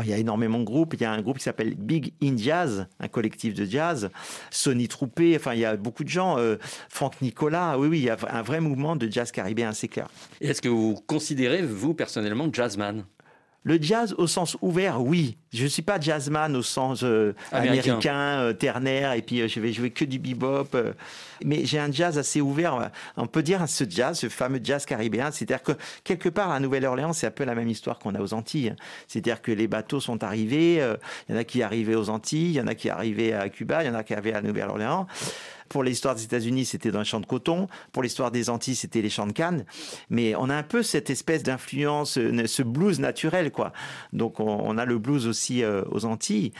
Il 0.00 0.08
y 0.08 0.14
a 0.14 0.16
énormément 0.16 0.58
de 0.58 0.64
groupes. 0.64 0.94
Il 0.94 1.02
y 1.02 1.04
a 1.04 1.12
un 1.12 1.20
groupe 1.20 1.36
qui 1.36 1.44
s'appelle 1.44 1.74
Big 1.74 2.14
In 2.22 2.38
Jazz, 2.38 2.86
un 2.98 3.08
collectif 3.08 3.52
de 3.52 3.66
jazz. 3.66 4.08
Sonny 4.50 4.88
Troupé, 4.88 5.36
enfin, 5.36 5.52
il 5.52 5.60
y 5.60 5.66
a 5.66 5.76
beaucoup 5.76 6.04
de 6.04 6.08
gens. 6.08 6.38
Franck 6.88 7.20
Nicolas, 7.20 7.78
oui, 7.78 7.88
oui, 7.88 7.98
il 7.98 8.04
y 8.04 8.10
a 8.10 8.16
un 8.30 8.42
vrai 8.42 8.60
mouvement 8.60 8.96
de 8.96 9.10
jazz 9.10 9.30
caribéen, 9.32 9.72
c'est 9.72 9.88
clair. 9.88 10.08
Est-ce 10.40 10.62
que 10.62 10.68
vous 10.68 10.94
considérez, 11.06 11.60
vous, 11.60 11.92
personnellement, 11.92 12.48
jazzman? 12.50 13.04
Le 13.66 13.82
jazz 13.82 14.14
au 14.16 14.28
sens 14.28 14.56
ouvert, 14.62 15.02
oui. 15.02 15.38
Je 15.52 15.64
ne 15.64 15.68
suis 15.68 15.82
pas 15.82 15.98
jazzman 15.98 16.54
au 16.54 16.62
sens 16.62 17.02
euh, 17.02 17.34
Américain. 17.50 17.94
américain, 17.94 18.38
euh, 18.38 18.52
ternaire, 18.52 19.12
et 19.14 19.22
puis 19.22 19.40
euh, 19.40 19.48
je 19.48 19.58
vais 19.58 19.72
jouer 19.72 19.90
que 19.90 20.04
du 20.04 20.20
bebop. 20.20 20.68
mais 21.44 21.64
j'ai 21.64 21.80
un 21.80 21.90
jazz 21.90 22.16
assez 22.16 22.40
ouvert. 22.40 22.92
On 23.16 23.26
peut 23.26 23.42
dire 23.42 23.68
ce 23.68 23.82
jazz, 23.88 24.20
ce 24.20 24.28
fameux 24.28 24.60
jazz 24.62 24.86
caribéen. 24.86 25.32
C'est-à-dire 25.32 25.64
que 25.64 25.72
quelque 26.04 26.28
part 26.28 26.52
à 26.52 26.60
Nouvelle-Orléans, 26.60 27.12
c'est 27.12 27.26
un 27.26 27.32
peu 27.32 27.42
la 27.42 27.56
même 27.56 27.68
histoire 27.68 27.98
qu'on 27.98 28.14
a 28.14 28.20
aux 28.20 28.34
Antilles. 28.34 28.76
C'est-à-dire 29.08 29.42
que 29.42 29.50
les 29.50 29.66
bateaux 29.66 29.98
sont 29.98 30.22
arrivés. 30.22 30.74
Il 31.28 31.34
y 31.34 31.36
en 31.36 31.40
a 31.40 31.42
qui 31.42 31.64
arrivaient 31.64 31.96
aux 31.96 32.08
Antilles, 32.08 32.50
il 32.50 32.56
y 32.56 32.60
en 32.60 32.68
a 32.68 32.76
qui 32.76 32.88
arrivaient 32.88 33.32
à 33.32 33.48
Cuba, 33.48 33.82
il 33.82 33.88
y 33.88 33.90
en 33.90 33.94
a 33.94 34.04
qui 34.04 34.14
arrivaient 34.14 34.34
à 34.34 34.42
Nouvelle-Orléans. 34.42 35.08
Pour 35.68 35.82
l'histoire 35.82 36.14
des 36.14 36.24
États-Unis, 36.24 36.64
c'était 36.64 36.90
dans 36.90 37.00
les 37.00 37.04
champs 37.04 37.20
de 37.20 37.26
coton. 37.26 37.68
Pour 37.92 38.02
l'histoire 38.02 38.30
des 38.30 38.50
Antilles, 38.50 38.76
c'était 38.76 39.02
les 39.02 39.10
champs 39.10 39.26
de 39.26 39.32
canne. 39.32 39.64
Mais 40.10 40.34
on 40.36 40.48
a 40.50 40.54
un 40.54 40.62
peu 40.62 40.82
cette 40.82 41.10
espèce 41.10 41.42
d'influence, 41.42 42.18
euh, 42.18 42.46
ce 42.46 42.62
blues 42.62 43.00
naturel, 43.00 43.50
quoi. 43.50 43.72
Donc 44.12 44.40
on, 44.40 44.78
a 44.78 44.84
le 44.84 44.98
blues 44.98 45.26
aussi 45.26 45.62
euh, 45.62 45.82
aux 45.90 46.04
Antilles, 46.04 46.52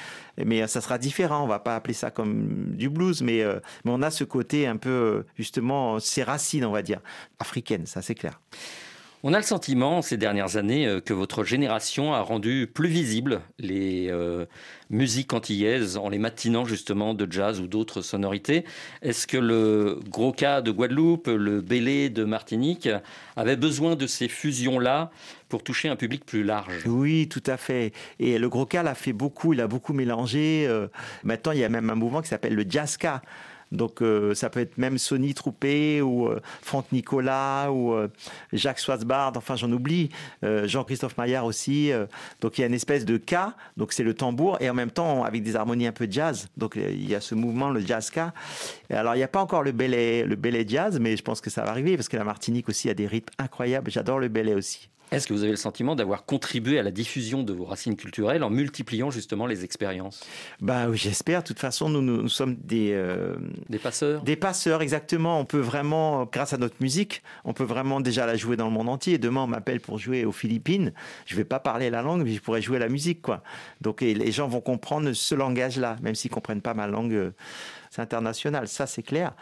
mais 0.45 0.67
ça 0.67 0.81
sera 0.81 0.99
différent. 0.99 1.45
On 1.45 1.49
va 1.49 1.59
pas 1.59 1.77
appeler 1.77 1.95
ça 1.95 2.11
comme 2.11 2.75
du 2.77 2.89
blues, 2.89 3.23
mais, 3.23 3.43
euh, 3.43 3.61
mais 3.85 3.91
on 3.93 4.03
a 4.03 4.11
ce 4.11 4.25
côté 4.25 4.67
un 4.67 4.77
peu, 4.77 5.25
justement, 5.37 5.99
ses 6.01 6.23
racines, 6.23 6.65
on 6.65 6.73
va 6.73 6.83
dire, 6.83 7.01
africaines, 7.39 7.87
ça 7.87 8.03
c'est 8.03 8.15
clair. 8.15 8.41
On 9.29 9.33
a 9.33 9.39
le 9.39 9.43
sentiment 9.43 10.03
ces 10.03 10.17
dernières 10.17 10.57
années 10.57 10.87
euh, 10.87 11.01
que 11.01 11.13
votre 11.13 11.43
génération 11.43 12.15
a 12.15 12.21
rendu 12.21 12.71
plus 12.73 12.89
visibles 12.89 13.41
les 13.59 14.07
euh, 14.09 14.47
musiques 14.89 15.33
antillaises 15.33 15.97
en 15.97 16.09
les 16.09 16.19
matinant 16.19 16.65
justement 16.65 17.13
de 17.13 17.27
jazz 17.29 17.59
ou 17.59 17.67
d'autres 17.67 18.03
sonorités. 18.03 18.65
Est-ce 19.03 19.27
que 19.27 19.37
le 19.37 19.99
gros 20.09 20.31
cas 20.31 20.61
de 20.61 20.71
Guadeloupe, 20.71 21.27
le 21.27 21.61
Bélé 21.61 22.09
de 22.09 22.23
Martinique 22.23 22.89
avait 23.35 23.57
besoin 23.57 23.97
de 23.97 24.07
ces 24.07 24.29
fusions-là 24.29 25.11
pour 25.49 25.65
toucher 25.65 25.89
un 25.89 25.97
public 25.97 26.25
plus 26.25 26.45
large? 26.45 26.85
Oui, 26.87 27.29
tout 27.29 27.43
à 27.47 27.57
fait. 27.57 27.93
Et 28.21 28.39
le 28.39 28.49
gros 28.49 28.65
cas 28.65 28.85
l'a 28.85 28.95
fait 28.95 29.13
beaucoup, 29.13 29.53
il 29.53 29.61
a 29.61 29.67
beaucoup 29.67 29.93
mélangé. 29.93 30.67
Euh, 30.69 30.87
maintenant, 31.25 31.51
il 31.51 31.59
y 31.59 31.65
a 31.65 31.69
même 31.69 31.91
un 31.91 31.97
mouvement 31.97 32.23
qui 32.23 32.29
s'appelle 32.29 32.55
le 32.55 32.65
jazzka. 32.69 33.23
Donc 33.73 34.01
euh, 34.01 34.35
ça 34.35 34.49
peut 34.51 34.61
être 34.61 34.79
même 34.79 34.99
Sonny 34.99 35.35
Troupé 35.35 36.01
ou 36.01 36.29
euh, 36.29 36.41
Franck 36.63 36.91
Nicolas 36.93 37.71
ou 37.73 37.93
euh, 37.95 38.09
Jacques 38.53 38.79
Swazbard, 38.79 39.33
enfin 39.37 39.57
j'en 39.57 39.71
oublie, 39.73 40.11
Jean-Christophe 40.43 41.17
Maillard 41.19 41.45
aussi. 41.45 41.91
donc 42.41 42.59
il 42.59 42.61
y 42.61 42.65
a 42.65 42.67
une 42.67 42.75
espèce 42.75 43.05
de 43.05 43.17
cas, 43.17 43.55
donc 43.77 43.93
c'est 43.93 44.03
le 44.03 44.15
tambour 44.15 44.59
et 44.61 44.71
en 44.71 44.75
même 44.75 44.91
temps 44.91 45.25
avec 45.25 45.43
des 45.43 45.57
harmonies 45.57 45.87
un 45.87 45.93
peu 45.93 46.07
jazz. 46.09 46.49
Donc 46.57 46.77
il 46.77 47.09
y 47.09 47.15
a 47.15 47.21
ce 47.21 47.35
mouvement, 47.35 47.71
le 47.71 47.81
jazz 47.81 48.11
ka. 48.11 48.33
alors 48.91 49.15
il 49.15 49.19
n'y 49.19 49.25
a 49.25 49.29
pas 49.29 49.41
encore 49.41 49.63
le 49.63 49.73
belay, 49.73 50.25
le 50.25 50.37
belay 50.37 50.65
jazz, 50.67 50.99
mais 51.01 51.17
je 51.17 51.23
pense 51.23 51.41
que 51.41 51.51
ça 51.51 51.63
va 51.63 51.71
arriver 51.71 51.97
parce 51.97 52.09
que 52.09 52.17
la 52.17 52.25
Martinique 52.25 52.69
aussi 52.69 52.89
a 52.89 52.95
des 52.95 53.07
rythmes 53.07 53.33
incroyables. 53.39 53.91
J'adore 53.91 54.19
le 54.19 54.29
belay 54.29 54.55
aussi. 54.55 54.89
Est-ce 55.13 55.29
que 55.29 55.33
vous 55.33 55.43
avez 55.43 55.53
le 55.53 55.57
sentiment 55.57 55.95
d'avoir 55.95 56.25
contribué 56.25 56.81
à 56.81 56.83
la 56.83 56.91
diffusion 56.91 57.45
de 57.45 57.53
vos 57.53 57.65
racines 57.65 57.95
culturelles 57.95 58.43
en 58.43 58.51
multipliant 58.51 59.11
justement 59.11 59.47
les 59.47 59.65
expériences? 59.65 60.25
Bah 60.61 60.89
oui, 60.89 60.97
j'espère. 60.97 61.43
De 61.43 61.47
toute 61.47 61.61
façon, 61.61 61.89
nous, 61.89 62.03
nous, 62.03 62.29
sommes 62.29 62.57
des 62.57 62.91
euh, 62.93 63.37
des 63.69 63.79
passeurs? 63.79 64.23
Des 64.23 64.35
passeurs, 64.35 64.83
exactement. 64.83 65.39
On 65.39 65.45
peut 65.45 65.61
vraiment, 65.61 66.25
grâce 66.25 66.53
à 66.53 66.59
notre 66.59 66.77
musique, 66.81 67.23
on 67.45 67.53
peut 67.53 67.65
vraiment 67.65 68.01
déjà 68.01 68.27
la 68.27 68.37
jouer 68.37 68.57
dans 68.57 68.67
le 68.67 68.73
monde 68.73 68.89
entier. 68.89 69.19
Demain, 69.19 69.43
on 69.43 69.47
m'appelle 69.47 69.81
pour 69.81 69.99
jouer 69.99 70.25
aux 70.25 70.33
Philippines. 70.33 70.93
Je 71.27 71.37
vais 71.37 71.45
pas 71.45 71.61
parler 71.61 71.89
la 71.89 72.03
langue, 72.03 72.25
mais 72.25 72.33
je 72.33 72.41
pourrais 72.41 72.63
jouer 72.63 72.81
la 72.81 72.89
musique, 72.89 73.23
quoi. 73.23 73.45
Donc, 73.81 74.01
les 74.01 74.33
gens 74.33 74.49
vont 74.49 74.61
comprendre 74.61 75.13
ce 75.13 75.35
langage-là, 75.37 75.97
même 76.03 76.17
s'ils 76.17 76.33
comprennent 76.33 76.63
pas 76.63 76.75
ma 76.75 76.89
langue. 76.89 77.15
Euh, 77.15 77.31
international, 77.99 78.69
ça 78.69 78.87
c'est 78.87 79.03
clair. 79.03 79.33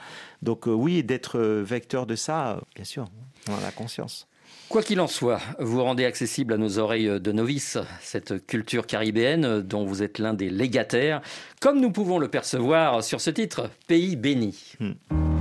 Donc 0.42 0.68
euh, 0.68 0.70
oui, 0.70 1.02
d'être 1.02 1.40
vecteur 1.40 2.06
de 2.06 2.14
ça, 2.14 2.60
bien 2.76 2.84
sûr, 2.84 3.06
on 3.48 3.56
a 3.56 3.60
la 3.60 3.72
conscience. 3.72 4.28
Quoi 4.68 4.82
qu'il 4.82 5.00
en 5.00 5.06
soit, 5.06 5.40
vous 5.58 5.82
rendez 5.82 6.04
accessible 6.04 6.52
à 6.52 6.56
nos 6.56 6.78
oreilles 6.78 7.20
de 7.20 7.32
novices 7.32 7.78
cette 8.00 8.46
culture 8.46 8.86
caribéenne 8.86 9.60
dont 9.60 9.84
vous 9.84 10.02
êtes 10.02 10.18
l'un 10.18 10.34
des 10.34 10.50
légataires, 10.50 11.20
comme 11.60 11.80
nous 11.80 11.90
pouvons 11.90 12.18
le 12.18 12.28
percevoir 12.28 13.04
sur 13.04 13.20
ce 13.20 13.30
titre, 13.30 13.70
Pays 13.86 14.16
béni. 14.16 14.74
Hmm. 14.80 15.33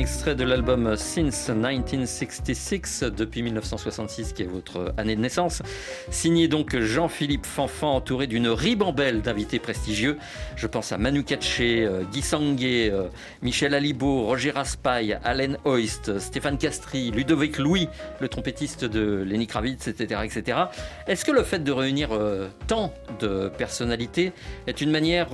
Extrait 0.00 0.34
de 0.34 0.44
l'album 0.44 0.96
Since 0.96 1.50
1966, 1.50 3.04
depuis 3.14 3.42
1966, 3.42 4.32
qui 4.32 4.44
est 4.44 4.46
votre 4.46 4.94
année 4.96 5.14
de 5.14 5.20
naissance. 5.20 5.62
Signé 6.10 6.48
donc 6.48 6.74
Jean-Philippe 6.74 7.44
Fanfan, 7.44 7.96
entouré 7.96 8.26
d'une 8.26 8.48
ribambelle 8.48 9.20
d'invités 9.20 9.58
prestigieux. 9.58 10.16
Je 10.56 10.66
pense 10.66 10.92
à 10.92 10.98
Manu 10.98 11.22
Katché, 11.22 11.84
euh, 11.84 12.04
Guy 12.10 12.22
Sanguet, 12.22 12.90
euh, 12.90 13.08
Michel 13.42 13.74
Alibo, 13.74 14.24
Roger 14.24 14.52
Raspail, 14.52 15.20
Allen 15.22 15.58
Hoist, 15.66 16.18
Stéphane 16.18 16.56
Castry, 16.56 17.10
Ludovic 17.10 17.58
Louis, 17.58 17.86
le 18.20 18.28
trompettiste 18.28 18.86
de 18.86 19.22
Lenny 19.22 19.46
Kravitz, 19.46 19.86
etc. 19.86 20.22
etc. 20.24 20.58
Est-ce 21.08 21.26
que 21.26 21.32
le 21.32 21.42
fait 21.42 21.62
de 21.62 21.72
réunir 21.72 22.08
euh, 22.12 22.48
tant 22.68 22.94
de 23.20 23.50
personnalités 23.58 24.32
est 24.66 24.80
une 24.80 24.90
manière 24.90 25.28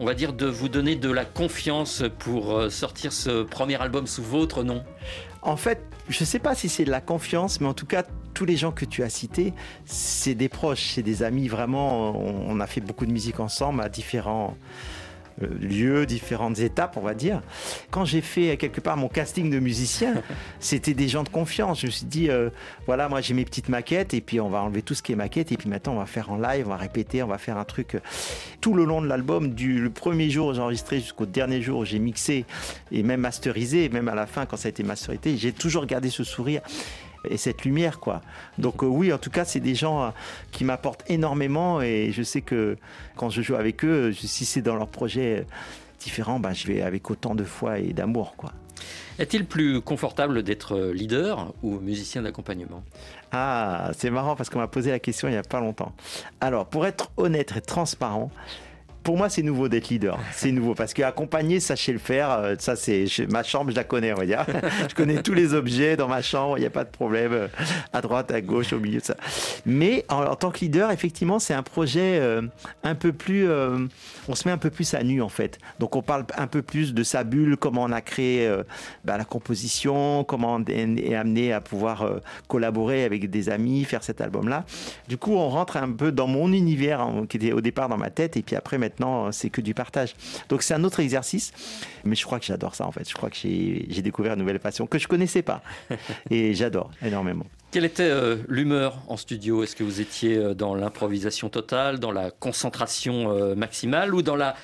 on 0.00 0.04
va 0.04 0.14
dire, 0.14 0.32
de 0.32 0.46
vous 0.46 0.68
donner 0.68 0.96
de 0.96 1.10
la 1.10 1.24
confiance 1.24 2.02
pour 2.18 2.56
euh, 2.56 2.70
sortir 2.70 3.12
ce 3.12 3.42
premier 3.42 3.80
album 3.80 4.06
sous 4.06 4.22
votre 4.22 4.64
nom 4.64 4.82
En 5.42 5.56
fait, 5.56 5.80
je 6.08 6.20
ne 6.20 6.26
sais 6.26 6.38
pas 6.38 6.54
si 6.54 6.68
c'est 6.68 6.84
de 6.84 6.90
la 6.90 7.00
confiance, 7.00 7.60
mais 7.60 7.66
en 7.68 7.74
tout 7.74 7.86
cas, 7.86 8.04
tous 8.34 8.44
les 8.44 8.56
gens 8.56 8.72
que 8.72 8.84
tu 8.84 9.02
as 9.02 9.08
cités, 9.08 9.52
c'est 9.84 10.34
des 10.34 10.48
proches, 10.48 10.90
c'est 10.94 11.02
des 11.02 11.22
amis. 11.22 11.46
Vraiment, 11.46 12.16
on 12.18 12.58
a 12.58 12.66
fait 12.66 12.80
beaucoup 12.80 13.06
de 13.06 13.12
musique 13.12 13.38
ensemble 13.38 13.80
à 13.80 13.88
différents 13.88 14.56
lieux, 15.40 16.06
différentes 16.06 16.58
étapes, 16.58 16.96
on 16.96 17.00
va 17.00 17.14
dire. 17.14 17.42
Quand 17.90 18.04
j'ai 18.04 18.20
fait 18.20 18.56
quelque 18.56 18.80
part 18.80 18.96
mon 18.96 19.08
casting 19.08 19.50
de 19.50 19.58
musicien, 19.58 20.22
c'était 20.60 20.94
des 20.94 21.08
gens 21.08 21.22
de 21.22 21.28
confiance. 21.28 21.80
Je 21.80 21.86
me 21.86 21.90
suis 21.90 22.06
dit, 22.06 22.30
euh, 22.30 22.50
voilà, 22.86 23.08
moi 23.08 23.20
j'ai 23.20 23.34
mes 23.34 23.44
petites 23.44 23.68
maquettes 23.68 24.14
et 24.14 24.20
puis 24.20 24.40
on 24.40 24.48
va 24.48 24.62
enlever 24.62 24.82
tout 24.82 24.94
ce 24.94 25.02
qui 25.02 25.12
est 25.12 25.16
maquette 25.16 25.52
et 25.52 25.56
puis 25.56 25.68
maintenant 25.68 25.94
on 25.94 25.98
va 25.98 26.06
faire 26.06 26.30
en 26.30 26.38
live, 26.38 26.66
on 26.66 26.70
va 26.70 26.76
répéter, 26.76 27.22
on 27.22 27.28
va 27.28 27.38
faire 27.38 27.58
un 27.58 27.64
truc 27.64 27.94
euh, 27.96 28.00
tout 28.60 28.74
le 28.74 28.84
long 28.84 29.02
de 29.02 29.06
l'album, 29.06 29.54
du 29.54 29.80
le 29.80 29.90
premier 29.90 30.30
jour 30.30 30.48
où 30.48 30.54
j'ai 30.54 30.60
enregistré 30.60 31.00
jusqu'au 31.00 31.26
dernier 31.26 31.60
jour 31.60 31.80
où 31.80 31.84
j'ai 31.84 31.98
mixé 31.98 32.44
et 32.92 33.02
même 33.02 33.20
masterisé, 33.20 33.88
même 33.88 34.08
à 34.08 34.14
la 34.14 34.26
fin 34.26 34.46
quand 34.46 34.56
ça 34.56 34.68
a 34.68 34.70
été 34.70 34.82
masterisé, 34.82 35.36
j'ai 35.36 35.52
toujours 35.52 35.86
gardé 35.86 36.10
ce 36.10 36.24
sourire 36.24 36.60
et 37.28 37.36
cette 37.36 37.64
lumière 37.64 38.00
quoi. 38.00 38.20
Donc 38.58 38.82
euh, 38.82 38.86
oui, 38.86 39.12
en 39.12 39.18
tout 39.18 39.30
cas, 39.30 39.44
c'est 39.44 39.60
des 39.60 39.74
gens 39.74 40.02
euh, 40.02 40.10
qui 40.52 40.64
m'apportent 40.64 41.04
énormément 41.08 41.80
et 41.80 42.10
je 42.12 42.22
sais 42.22 42.40
que 42.40 42.76
quand 43.16 43.30
je 43.30 43.42
joue 43.42 43.56
avec 43.56 43.84
eux, 43.84 44.12
si 44.12 44.44
c'est 44.44 44.62
dans 44.62 44.76
leur 44.76 44.88
projet 44.88 45.46
différent, 46.00 46.38
ben, 46.38 46.52
je 46.52 46.66
vais 46.66 46.82
avec 46.82 47.10
autant 47.10 47.34
de 47.34 47.44
foi 47.44 47.78
et 47.78 47.92
d'amour 47.92 48.34
quoi. 48.36 48.52
Est-il 49.18 49.46
plus 49.46 49.80
confortable 49.80 50.42
d'être 50.42 50.90
leader 50.92 51.54
ou 51.62 51.78
musicien 51.78 52.22
d'accompagnement? 52.22 52.82
Ah, 53.30 53.90
c'est 53.96 54.10
marrant 54.10 54.34
parce 54.34 54.50
qu'on 54.50 54.58
m'a 54.58 54.66
posé 54.66 54.90
la 54.90 54.98
question 54.98 55.28
il 55.28 55.32
n'y 55.32 55.36
a 55.36 55.42
pas 55.42 55.60
longtemps. 55.60 55.92
Alors, 56.40 56.66
pour 56.66 56.84
être 56.86 57.10
honnête 57.16 57.54
et 57.56 57.60
transparent, 57.60 58.30
pour 59.04 59.18
moi, 59.18 59.28
c'est 59.28 59.42
nouveau 59.42 59.68
d'être 59.68 59.90
leader. 59.90 60.18
C'est 60.32 60.50
nouveau 60.50 60.74
parce 60.74 60.94
qu'accompagner, 60.94 61.60
sachez 61.60 61.92
le 61.92 61.98
faire. 61.98 62.30
euh, 62.30 62.54
Ça, 62.58 62.74
c'est 62.74 63.04
ma 63.30 63.42
chambre, 63.42 63.70
je 63.70 63.76
la 63.76 63.84
connais, 63.84 64.14
je 64.88 64.94
connais 64.94 65.22
tous 65.22 65.34
les 65.34 65.52
objets 65.52 65.94
dans 65.96 66.08
ma 66.08 66.22
chambre. 66.22 66.56
Il 66.56 66.62
n'y 66.62 66.66
a 66.66 66.70
pas 66.70 66.84
de 66.84 66.90
problème. 66.90 67.32
euh, 67.34 67.48
À 67.92 68.00
droite, 68.00 68.30
à 68.32 68.40
gauche, 68.40 68.72
au 68.72 68.80
milieu 68.80 69.00
de 69.00 69.04
ça. 69.04 69.16
Mais 69.66 70.06
en, 70.08 70.34
tant 70.36 70.50
que 70.50 70.60
leader, 70.60 70.90
effectivement, 70.90 71.38
c'est 71.38 71.52
un 71.52 71.62
projet 71.62 72.18
euh, 72.18 72.40
un 72.82 72.94
peu 72.94 73.12
plus. 73.12 73.46
on 74.26 74.34
se 74.34 74.48
met 74.48 74.52
un 74.52 74.58
peu 74.58 74.70
plus 74.70 74.94
à 74.94 75.02
nu, 75.02 75.20
en 75.20 75.28
fait. 75.28 75.58
Donc, 75.78 75.96
on 75.96 76.02
parle 76.02 76.24
un 76.38 76.46
peu 76.46 76.62
plus 76.62 76.94
de 76.94 77.02
sa 77.02 77.24
bulle, 77.24 77.58
comment 77.58 77.82
on 77.82 77.92
a 77.92 78.00
créé 78.00 78.50
bah, 79.04 79.18
la 79.18 79.24
composition, 79.24 80.24
comment 80.24 80.54
on 80.54 80.64
est 80.64 81.14
amené 81.14 81.52
à 81.52 81.60
pouvoir 81.60 82.08
collaborer 82.48 83.04
avec 83.04 83.28
des 83.28 83.50
amis, 83.50 83.84
faire 83.84 84.02
cet 84.02 84.22
album-là. 84.22 84.64
Du 85.08 85.18
coup, 85.18 85.34
on 85.34 85.50
rentre 85.50 85.76
un 85.76 85.92
peu 85.92 86.10
dans 86.10 86.26
mon 86.26 86.52
univers 86.54 87.06
qui 87.28 87.36
était 87.36 87.52
au 87.52 87.60
départ 87.60 87.90
dans 87.90 87.98
ma 87.98 88.08
tête, 88.10 88.38
et 88.38 88.42
puis 88.42 88.56
après, 88.56 88.78
maintenant, 88.78 88.93
c'est 89.30 89.50
que 89.50 89.60
du 89.60 89.74
partage. 89.74 90.14
Donc, 90.48 90.62
c'est 90.62 90.74
un 90.74 90.84
autre 90.84 91.00
exercice, 91.00 91.52
mais 92.04 92.14
je 92.14 92.24
crois 92.24 92.38
que 92.38 92.46
j'adore 92.46 92.74
ça, 92.74 92.86
en 92.86 92.92
fait. 92.92 93.08
Je 93.08 93.14
crois 93.14 93.30
que 93.30 93.36
j'ai 93.36 94.02
découvert 94.02 94.34
une 94.34 94.40
nouvelle 94.40 94.60
passion 94.60 94.86
que 94.86 94.98
je 94.98 95.08
connaissais 95.08 95.42
pas, 95.42 95.62
et 96.30 96.54
j'adore 96.54 96.90
énormément. 97.02 97.46
Quelle 97.74 97.84
était 97.84 98.04
euh, 98.04 98.36
l'humeur 98.46 99.02
en 99.08 99.16
studio? 99.16 99.64
Est-ce 99.64 99.74
que 99.74 99.82
vous 99.82 100.00
étiez 100.00 100.36
euh, 100.36 100.54
dans 100.54 100.76
l'improvisation 100.76 101.48
totale, 101.48 101.98
dans 101.98 102.12
la 102.12 102.30
concentration 102.30 103.32
euh, 103.32 103.56
maximale 103.56 104.14
ou 104.14 104.22
dans 104.22 104.36
la 104.36 104.54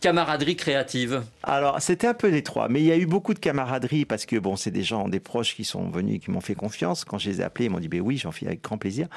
camaraderie 0.00 0.56
créative 0.56 1.22
Alors, 1.42 1.80
c'était 1.80 2.06
un 2.06 2.14
peu 2.14 2.28
les 2.28 2.42
trois, 2.42 2.68
mais 2.68 2.80
il 2.80 2.86
y 2.86 2.92
a 2.92 2.96
eu 2.96 3.06
beaucoup 3.06 3.34
de 3.34 3.38
camaraderie 3.38 4.04
parce 4.04 4.26
que, 4.26 4.36
bon, 4.36 4.56
c'est 4.56 4.70
des 4.70 4.82
gens, 4.82 5.08
des 5.08 5.20
proches 5.20 5.54
qui 5.54 5.64
sont 5.64 5.88
venus 5.90 6.16
et 6.16 6.18
qui 6.18 6.30
m'ont 6.30 6.40
fait 6.40 6.54
confiance. 6.54 7.04
Quand 7.04 7.18
je 7.18 7.30
les 7.30 7.40
ai 7.40 7.44
appelés, 7.44 7.66
ils 7.66 7.70
m'ont 7.70 7.80
dit, 7.80 7.88
ben 7.88 8.00
oui, 8.00 8.16
j'en 8.16 8.32
fais 8.32 8.46
avec 8.46 8.62
grand 8.62 8.78
plaisir. 8.78 9.08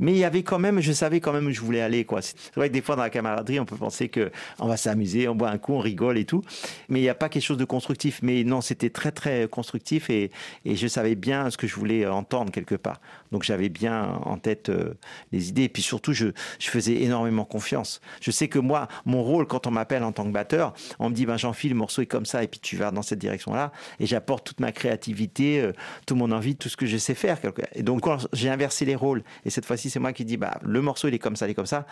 Mais 0.00 0.12
il 0.12 0.18
y 0.18 0.24
avait 0.24 0.42
quand 0.42 0.58
même, 0.58 0.80
je 0.80 0.92
savais 0.92 1.20
quand 1.20 1.32
même 1.32 1.46
où 1.46 1.52
je 1.52 1.60
voulais 1.60 1.80
aller, 1.80 2.04
quoi. 2.04 2.20
C'est 2.20 2.54
vrai 2.56 2.68
que 2.68 2.74
des 2.74 2.82
fois, 2.82 2.96
dans 2.96 3.02
la 3.02 3.10
camaraderie, 3.10 3.60
on 3.60 3.64
peut 3.64 3.76
penser 3.76 4.08
que 4.08 4.30
on 4.58 4.66
va 4.66 4.76
s'amuser, 4.76 5.28
on 5.28 5.34
boit 5.34 5.50
un 5.50 5.58
coup, 5.58 5.74
on 5.74 5.78
rigole 5.78 6.18
et 6.18 6.24
tout. 6.24 6.42
Mais 6.88 6.98
il 6.98 7.02
n'y 7.02 7.08
a 7.08 7.14
pas 7.14 7.28
quelque 7.28 7.44
chose 7.44 7.56
de 7.56 7.64
constructif. 7.64 8.20
Mais 8.22 8.42
non, 8.42 8.60
c'était 8.60 8.90
très, 8.90 9.12
très 9.12 9.48
constructif 9.48 10.10
et, 10.10 10.30
et 10.64 10.74
je 10.74 10.86
savais 10.88 11.14
bien 11.14 11.50
ce 11.50 11.56
que 11.56 11.66
je 11.66 11.76
voulais 11.76 12.06
entendre 12.06 12.50
quelque 12.50 12.74
part. 12.74 13.00
Donc, 13.30 13.44
j'avais 13.44 13.68
bien 13.68 14.18
en 14.24 14.38
tête 14.38 14.68
euh, 14.68 14.94
les 15.32 15.50
idées. 15.50 15.64
Et 15.64 15.68
puis 15.68 15.82
surtout, 15.82 16.12
je, 16.12 16.28
je 16.58 16.70
faisais 16.70 17.02
énormément 17.02 17.44
confiance. 17.44 18.00
Je 18.20 18.30
sais 18.30 18.48
que 18.48 18.58
moi, 18.58 18.88
mon 19.04 19.22
rôle, 19.22 19.46
quand 19.46 19.66
on 19.66 19.70
m'appelle 19.70 20.02
en 20.08 20.12
tant 20.12 20.24
que 20.24 20.30
batteur, 20.30 20.74
on 20.98 21.10
me 21.10 21.14
dit, 21.14 21.26
ben, 21.26 21.36
Jean-Phil, 21.36 21.70
le 21.70 21.76
morceau 21.76 22.02
est 22.02 22.06
comme 22.06 22.26
ça, 22.26 22.42
et 22.42 22.48
puis 22.48 22.60
tu 22.60 22.76
vas 22.76 22.90
dans 22.90 23.02
cette 23.02 23.18
direction-là. 23.18 23.72
Et 24.00 24.06
j'apporte 24.06 24.46
toute 24.46 24.60
ma 24.60 24.72
créativité, 24.72 25.60
euh, 25.60 25.72
toute 26.06 26.16
mon 26.16 26.32
envie, 26.32 26.56
tout 26.56 26.68
ce 26.68 26.76
que 26.76 26.86
je 26.86 26.96
sais 26.96 27.14
faire. 27.14 27.38
Et 27.74 27.82
donc, 27.82 28.00
quand 28.02 28.26
j'ai 28.32 28.48
inversé 28.48 28.84
les 28.84 28.94
rôles, 28.94 29.22
et 29.44 29.50
cette 29.50 29.64
fois-ci, 29.64 29.90
c'est 29.90 30.00
moi 30.00 30.12
qui 30.12 30.24
dis, 30.24 30.36
bah, 30.36 30.58
le 30.62 30.80
morceau, 30.82 31.08
il 31.08 31.14
est 31.14 31.18
comme 31.18 31.36
ça, 31.36 31.46
il 31.46 31.52
est 31.52 31.54
comme 31.54 31.66
ça. 31.66 31.86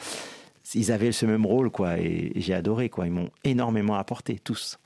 Ils 0.74 0.90
avaient 0.90 1.12
ce 1.12 1.26
même 1.26 1.46
rôle, 1.46 1.70
quoi, 1.70 1.98
et 1.98 2.32
j'ai 2.36 2.54
adoré, 2.54 2.88
quoi. 2.88 3.06
Ils 3.06 3.12
m'ont 3.12 3.30
énormément 3.44 3.94
apporté, 3.94 4.40
tous. 4.42 4.78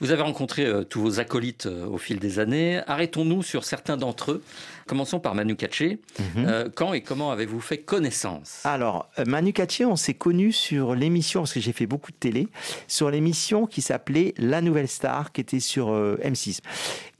Vous 0.00 0.10
avez 0.10 0.22
rencontré 0.22 0.64
euh, 0.64 0.82
tous 0.82 1.00
vos 1.00 1.20
acolytes 1.20 1.66
euh, 1.66 1.86
au 1.86 1.98
fil 1.98 2.18
des 2.18 2.38
années. 2.38 2.80
Arrêtons-nous 2.86 3.42
sur 3.42 3.64
certains 3.64 3.96
d'entre 3.96 4.32
eux. 4.32 4.42
Commençons 4.90 5.20
par 5.20 5.36
Manu 5.36 5.54
Katché. 5.54 6.00
Mhm. 6.18 6.24
Euh, 6.48 6.68
quand 6.74 6.92
et 6.94 7.00
comment 7.00 7.30
avez-vous 7.30 7.60
fait 7.60 7.78
connaissance? 7.78 8.62
Alors, 8.64 9.08
Manu 9.24 9.52
Katché, 9.52 9.84
on 9.84 9.94
s'est 9.94 10.14
connus 10.14 10.52
sur 10.52 10.96
l'émission, 10.96 11.42
parce 11.42 11.52
que 11.52 11.60
j'ai 11.60 11.72
fait 11.72 11.86
beaucoup 11.86 12.10
de 12.10 12.16
télé, 12.16 12.48
sur 12.88 13.08
l'émission 13.08 13.66
qui 13.66 13.82
s'appelait 13.82 14.34
La 14.36 14.60
Nouvelle 14.62 14.88
Star, 14.88 15.30
qui 15.30 15.42
était 15.42 15.60
sur 15.60 15.90
euh, 15.90 16.18
M6. 16.24 16.58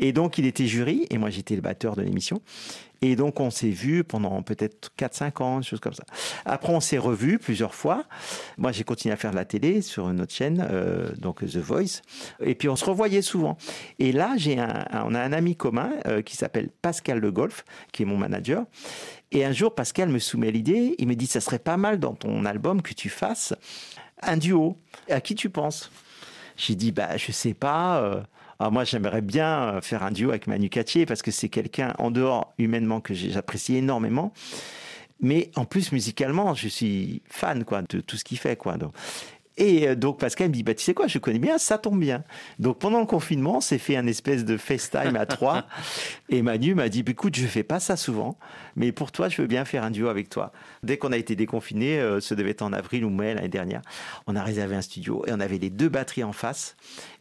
Et 0.00 0.12
donc, 0.12 0.38
il 0.38 0.46
était 0.46 0.66
jury, 0.66 1.06
et 1.10 1.18
moi, 1.18 1.30
j'étais 1.30 1.54
le 1.54 1.60
batteur 1.60 1.94
de 1.94 2.02
l'émission. 2.02 2.42
Et 3.02 3.16
donc, 3.16 3.40
on 3.40 3.50
s'est 3.50 3.70
vus 3.70 4.04
pendant 4.04 4.42
peut-être 4.42 4.90
4-5 4.98 5.42
ans, 5.42 5.62
choses 5.62 5.80
comme 5.80 5.94
ça. 5.94 6.04
Après, 6.44 6.70
on 6.72 6.80
s'est 6.80 6.98
revus 6.98 7.38
plusieurs 7.38 7.74
fois. 7.74 8.04
Moi, 8.58 8.72
j'ai 8.72 8.84
continué 8.84 9.14
à 9.14 9.16
faire 9.16 9.30
de 9.30 9.36
la 9.36 9.46
télé 9.46 9.80
sur 9.80 10.10
une 10.10 10.20
autre 10.20 10.34
chaîne, 10.34 10.66
euh, 10.70 11.10
donc 11.16 11.40
The 11.40 11.56
Voice. 11.56 12.02
Et 12.40 12.54
puis, 12.54 12.68
on 12.68 12.76
se 12.76 12.84
revoyait 12.84 13.22
souvent. 13.22 13.56
Et 13.98 14.12
là, 14.12 14.34
j'ai 14.36 14.58
un- 14.58 14.84
on 15.06 15.14
a 15.14 15.20
un 15.22 15.32
ami 15.32 15.56
commun 15.56 15.90
euh, 16.06 16.20
qui 16.20 16.36
s'appelle 16.36 16.68
Pascal 16.82 17.18
Le 17.20 17.32
Golf, 17.32 17.64
qui 17.92 18.02
est 18.02 18.06
mon 18.06 18.18
manager. 18.18 18.64
Et 19.32 19.44
un 19.46 19.52
jour, 19.52 19.74
Pascal 19.74 20.10
me 20.10 20.18
soumet 20.18 20.50
l'idée. 20.50 20.94
Il 20.98 21.08
me 21.08 21.14
dit, 21.14 21.26
ça 21.26 21.40
serait 21.40 21.58
pas 21.58 21.78
mal 21.78 22.00
dans 22.00 22.14
ton 22.14 22.44
album 22.44 22.82
que 22.82 22.92
tu 22.92 23.08
fasses 23.08 23.54
un 24.20 24.36
duo. 24.36 24.76
À 25.08 25.22
qui 25.22 25.34
tu 25.34 25.48
penses? 25.48 25.90
J'ai 26.58 26.74
dit, 26.74 26.92
bah, 26.92 27.16
je 27.16 27.32
sais 27.32 27.54
pas. 27.54 28.02
euh, 28.02 28.20
alors 28.60 28.72
moi, 28.72 28.84
j'aimerais 28.84 29.22
bien 29.22 29.62
euh, 29.62 29.80
faire 29.80 30.02
un 30.02 30.10
duo 30.10 30.28
avec 30.28 30.46
Manu 30.46 30.68
Katché 30.68 31.06
parce 31.06 31.22
que 31.22 31.30
c'est 31.30 31.48
quelqu'un 31.48 31.94
en 31.98 32.10
dehors 32.10 32.52
humainement 32.58 33.00
que 33.00 33.14
j'apprécie 33.14 33.76
énormément. 33.76 34.34
Mais 35.20 35.50
en 35.56 35.64
plus, 35.64 35.92
musicalement, 35.92 36.52
je 36.52 36.68
suis 36.68 37.22
fan 37.26 37.64
quoi, 37.64 37.80
de 37.80 38.00
tout 38.00 38.18
ce 38.18 38.24
qu'il 38.24 38.38
fait. 38.38 38.56
Quoi, 38.56 38.76
donc. 38.76 38.92
Et 39.60 39.86
euh, 39.86 39.94
donc 39.94 40.18
Pascal 40.18 40.48
me 40.48 40.54
dit, 40.54 40.62
bah, 40.62 40.74
tu 40.74 40.82
sais 40.82 40.94
quoi, 40.94 41.06
je 41.06 41.18
connais 41.18 41.38
bien, 41.38 41.58
ça 41.58 41.78
tombe 41.78 42.00
bien. 42.00 42.24
Donc 42.58 42.78
pendant 42.78 42.98
le 42.98 43.06
confinement, 43.06 43.58
on 43.58 43.60
s'est 43.60 43.78
fait 43.78 43.94
un 43.94 44.06
espèce 44.06 44.44
de 44.44 44.56
FaceTime 44.56 45.16
à 45.16 45.26
trois. 45.26 45.66
Et 46.30 46.42
Manu 46.42 46.74
m'a 46.74 46.88
dit, 46.88 47.02
bah, 47.02 47.12
écoute, 47.12 47.36
je 47.36 47.46
fais 47.46 47.62
pas 47.62 47.78
ça 47.78 47.96
souvent, 47.96 48.38
mais 48.74 48.90
pour 48.90 49.12
toi, 49.12 49.28
je 49.28 49.40
veux 49.40 49.46
bien 49.46 49.66
faire 49.66 49.84
un 49.84 49.90
duo 49.90 50.08
avec 50.08 50.30
toi. 50.30 50.52
Dès 50.82 50.96
qu'on 50.96 51.12
a 51.12 51.16
été 51.18 51.36
déconfiné, 51.36 52.00
euh, 52.00 52.20
ce 52.20 52.34
devait 52.34 52.50
être 52.50 52.62
en 52.62 52.72
avril 52.72 53.04
ou 53.04 53.10
mai 53.10 53.34
l'année 53.34 53.48
dernière, 53.48 53.82
on 54.26 54.34
a 54.34 54.42
réservé 54.42 54.74
un 54.76 54.82
studio 54.82 55.24
et 55.26 55.32
on 55.32 55.40
avait 55.40 55.58
les 55.58 55.70
deux 55.70 55.90
batteries 55.90 56.24
en 56.24 56.32
face. 56.32 56.74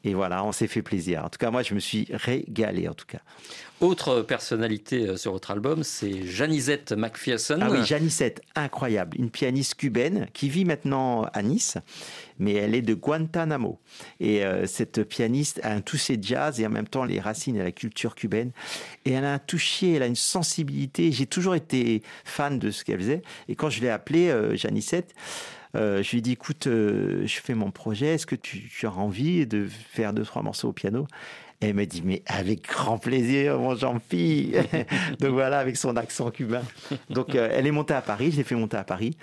Et 0.06 0.14
voilà, 0.14 0.46
on 0.46 0.54
s'est 0.54 0.68
fait 0.68 0.82
plaisir. 0.82 1.26
En 1.26 1.30
tout 1.30 1.38
cas, 1.38 1.52
moi, 1.52 1.62
je 1.62 1.74
me 1.74 1.80
suis 1.80 2.08
régalé, 2.10 2.88
en 2.88 2.94
tout 2.94 3.06
cas. 3.06 3.20
Autre 3.82 4.24
personnalité 4.24 5.08
euh, 5.08 5.16
sur 5.16 5.32
votre 5.32 5.52
album, 5.52 5.84
c'est 5.84 6.26
Janisette 6.26 6.92
McPherson. 6.92 7.60
Ah 7.62 7.70
oui, 7.72 7.86
Janisette, 7.86 8.42
incroyable. 8.54 9.16
Une 9.18 9.30
pianiste 9.30 9.76
cubaine 9.76 10.28
qui 10.34 10.50
vit 10.50 10.66
maintenant 10.66 11.24
à 11.32 11.42
Nice, 11.42 11.78
mais 12.40 12.56
elle 12.56 12.76
est 12.76 12.82
de 12.82 12.94
Guantanamo. 12.94 13.80
Et 14.20 14.44
euh, 14.44 14.68
cette 14.68 15.04
pianiste 15.04 15.62
a 15.64 15.72
un 15.72 15.80
toucher 15.80 16.18
jazz 16.22 16.60
et 16.60 16.68
en 16.68 16.70
même 16.70 16.90
temps 16.90 17.06
les 17.06 17.22
racines 17.22 17.56
et 17.56 17.64
la 17.64 17.72
culture 17.72 18.16
cubaine. 18.16 18.52
Et 19.06 19.14
elle 19.14 19.24
a 19.24 19.36
un 19.36 19.40
toucher, 19.40 19.94
elle 19.94 20.04
a 20.04 20.08
une 20.08 20.16
sensibilité. 20.16 21.14
J'ai 21.14 21.26
toujours 21.26 21.56
été 21.56 22.04
fan 22.26 22.60
de 22.60 22.72
ce 22.72 22.84
qu'elle 22.84 23.00
faisait. 23.00 23.22
Et 23.48 23.56
quand 23.56 23.70
je 23.70 23.80
l'ai 23.80 23.90
appelée, 23.90 24.30
euh, 24.30 24.58
Janisette, 24.58 25.14
je 25.76 26.10
lui 26.10 26.18
ai 26.18 26.22
dit, 26.22 26.32
écoute, 26.32 26.64
je 26.66 27.40
fais 27.44 27.54
mon 27.54 27.70
projet, 27.70 28.16
est-ce 28.16 28.26
que 28.26 28.36
tu, 28.36 28.68
tu 28.68 28.88
as 28.88 28.92
envie 28.92 29.46
de 29.46 29.68
faire 29.68 30.14
deux, 30.14 30.24
trois 30.24 30.42
morceaux 30.42 30.70
au 30.70 30.74
piano? 30.74 31.08
Elle 31.62 31.74
m'a 31.74 31.86
dit, 31.86 32.02
mais 32.04 32.24
avec 32.26 32.68
grand 32.68 32.98
plaisir, 32.98 33.60
mon 33.60 33.76
Jean-Phi. 33.76 34.54
Donc 35.20 35.32
voilà, 35.32 35.60
avec 35.60 35.76
son 35.76 35.96
accent 35.98 36.32
cubain. 36.32 36.64
Donc 37.10 37.36
euh, 37.36 37.50
elle 37.52 37.68
est 37.68 37.72
montée 37.72 37.94
à 37.94 38.02
Paris, 38.02 38.32
je 38.32 38.38
l'ai 38.38 38.44
fait 38.44 38.56
monter 38.56 38.78
à 38.78 38.84
Paris. 38.84 39.18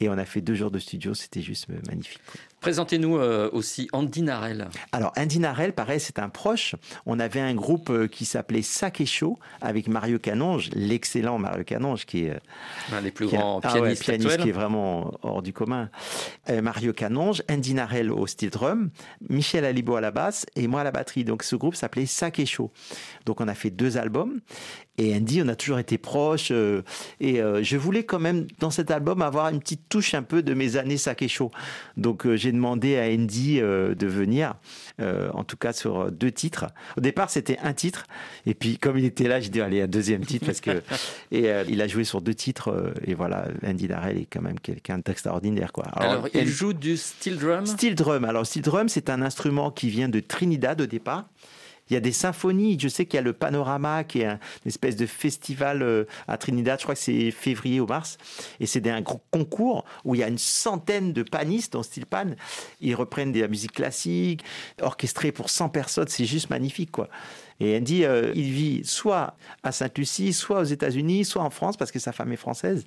Et 0.00 0.08
on 0.08 0.18
a 0.18 0.24
fait 0.24 0.40
deux 0.40 0.54
jours 0.54 0.70
de 0.70 0.78
studio, 0.78 1.14
c'était 1.14 1.42
juste 1.42 1.66
magnifique. 1.86 2.20
Présentez-nous 2.62 3.16
euh, 3.18 3.50
aussi 3.52 3.88
Andy 3.92 4.22
Narel. 4.22 4.68
Alors, 4.92 5.12
Andy 5.18 5.40
Narel, 5.40 5.72
pareil, 5.72 5.98
c'est 5.98 6.20
un 6.20 6.28
proche. 6.28 6.76
On 7.06 7.18
avait 7.18 7.40
un 7.40 7.54
groupe 7.54 7.90
euh, 7.90 8.06
qui 8.06 8.24
s'appelait 8.24 8.62
Sac 8.62 9.00
et 9.00 9.06
Chaud 9.06 9.36
avec 9.60 9.88
Mario 9.88 10.20
Canonge, 10.20 10.70
l'excellent 10.72 11.38
Mario 11.38 11.64
Canonge, 11.64 12.06
qui 12.06 12.26
est 12.26 12.30
euh, 12.30 12.96
Un 12.96 13.02
des 13.02 13.10
plus 13.10 13.26
qui 13.26 13.34
est- 13.34 13.38
grands 13.38 13.60
ah 13.64 13.74
ouais, 13.74 13.80
pianistes 13.80 14.04
pianiste 14.04 14.36
qui 14.42 14.48
est 14.50 14.52
vraiment 14.52 15.12
hors 15.22 15.42
du 15.42 15.52
commun. 15.52 15.90
Euh, 16.50 16.62
Mario 16.62 16.92
Canonge, 16.92 17.42
Andy 17.50 17.74
Narel 17.74 18.12
au 18.12 18.28
steel 18.28 18.50
drum, 18.50 18.90
Michel 19.28 19.64
Alibo 19.64 19.96
à 19.96 20.00
la 20.00 20.12
basse 20.12 20.46
et 20.54 20.68
moi 20.68 20.82
à 20.82 20.84
la 20.84 20.92
batterie. 20.92 21.24
Donc 21.24 21.42
ce 21.42 21.56
groupe 21.56 21.74
s'appelait 21.74 22.06
Sac 22.06 22.38
et 22.38 22.46
Chaud. 22.46 22.70
Donc 23.26 23.40
on 23.40 23.48
a 23.48 23.54
fait 23.54 23.70
deux 23.70 23.98
albums. 23.98 24.40
Et 24.98 25.16
Andy, 25.16 25.40
on 25.42 25.48
a 25.48 25.56
toujours 25.56 25.78
été 25.78 25.96
proches. 25.98 26.50
euh, 26.52 26.82
et 27.18 27.40
euh, 27.40 27.62
je 27.64 27.76
voulais 27.78 28.04
quand 28.04 28.18
même, 28.20 28.46
dans 28.60 28.70
cet 28.70 28.90
album, 28.90 29.22
avoir 29.22 29.48
une 29.48 29.58
petite 29.58 29.88
touche 29.88 30.12
un 30.14 30.22
peu 30.22 30.42
de 30.42 30.52
mes 30.54 30.76
années 30.76 30.98
Sac 30.98 31.22
et 31.22 31.28
Chaud. 31.28 31.50
Donc 31.96 32.26
euh, 32.26 32.36
j'ai 32.52 32.56
demandé 32.58 32.98
à 32.98 33.04
Andy 33.04 33.60
euh, 33.60 33.94
de 33.94 34.06
venir, 34.06 34.54
euh, 35.00 35.30
en 35.32 35.42
tout 35.42 35.56
cas 35.56 35.72
sur 35.72 36.12
deux 36.12 36.30
titres. 36.30 36.66
Au 36.98 37.00
départ, 37.00 37.30
c'était 37.30 37.58
un 37.62 37.72
titre. 37.72 38.04
Et 38.44 38.52
puis 38.52 38.76
comme 38.76 38.98
il 38.98 39.06
était 39.06 39.26
là, 39.26 39.40
j'ai 39.40 39.48
dit, 39.48 39.62
allez, 39.62 39.80
un 39.80 39.86
deuxième 39.86 40.24
titre. 40.26 40.44
parce 40.44 40.60
que 40.60 40.82
Et 41.32 41.50
euh, 41.50 41.64
il 41.66 41.80
a 41.80 41.88
joué 41.88 42.04
sur 42.04 42.20
deux 42.20 42.34
titres. 42.34 42.68
euh, 42.68 42.92
et 43.06 43.14
voilà, 43.14 43.46
Andy 43.66 43.88
Darrell 43.88 44.18
est 44.18 44.26
quand 44.30 44.42
même 44.42 44.60
quelqu'un 44.60 44.98
d'extraordinaire. 44.98 45.72
Quoi. 45.72 45.84
Alors, 45.96 46.28
il 46.34 46.46
joue 46.46 46.74
du 46.74 46.98
steel 46.98 47.38
drum? 47.38 47.64
Steel 47.64 47.94
drum. 47.94 48.24
Alors, 48.26 48.44
steel 48.44 48.62
drum, 48.62 48.88
c'est 48.90 49.08
un 49.08 49.22
instrument 49.22 49.70
qui 49.70 49.88
vient 49.88 50.10
de 50.10 50.20
Trinidad 50.20 50.78
au 50.80 50.86
départ. 50.86 51.24
Il 51.92 51.94
y 51.94 51.98
a 51.98 52.00
des 52.00 52.12
symphonies. 52.12 52.78
Je 52.80 52.88
sais 52.88 53.04
qu'il 53.04 53.16
y 53.16 53.20
a 53.20 53.22
le 53.22 53.34
Panorama, 53.34 54.02
qui 54.02 54.22
est 54.22 54.24
un- 54.24 54.38
une 54.64 54.68
espèce 54.70 54.96
de 54.96 55.04
festival 55.04 55.82
euh, 55.82 56.04
à 56.26 56.38
Trinidad. 56.38 56.78
Je 56.78 56.84
crois 56.84 56.94
que 56.94 57.00
c'est 57.02 57.30
février 57.30 57.80
ou 57.80 57.86
mars. 57.86 58.16
Et 58.60 58.66
c'est 58.66 58.88
un 58.88 59.02
gros 59.02 59.20
concours 59.30 59.84
où 60.06 60.14
il 60.14 60.22
y 60.22 60.24
a 60.24 60.28
une 60.28 60.38
centaine 60.38 61.12
de 61.12 61.22
panistes 61.22 61.74
en 61.74 61.82
steel 61.82 62.06
pan. 62.06 62.30
Ils 62.80 62.94
reprennent 62.94 63.30
de 63.32 63.40
la 63.42 63.48
musique 63.48 63.72
classique, 63.72 64.42
orchestrée 64.80 65.32
pour 65.32 65.50
100 65.50 65.68
personnes. 65.68 66.08
C'est 66.08 66.24
juste 66.24 66.48
magnifique, 66.48 66.92
quoi. 66.92 67.10
Et 67.62 67.76
Andy, 67.76 68.04
euh, 68.04 68.32
il 68.34 68.50
vit 68.50 68.80
soit 68.84 69.36
à 69.62 69.70
Sainte-Lucie, 69.70 70.32
soit 70.32 70.60
aux 70.60 70.64
États-Unis, 70.64 71.24
soit 71.24 71.42
en 71.42 71.50
France, 71.50 71.76
parce 71.76 71.92
que 71.92 72.00
sa 72.00 72.10
femme 72.10 72.32
est 72.32 72.36
française. 72.36 72.84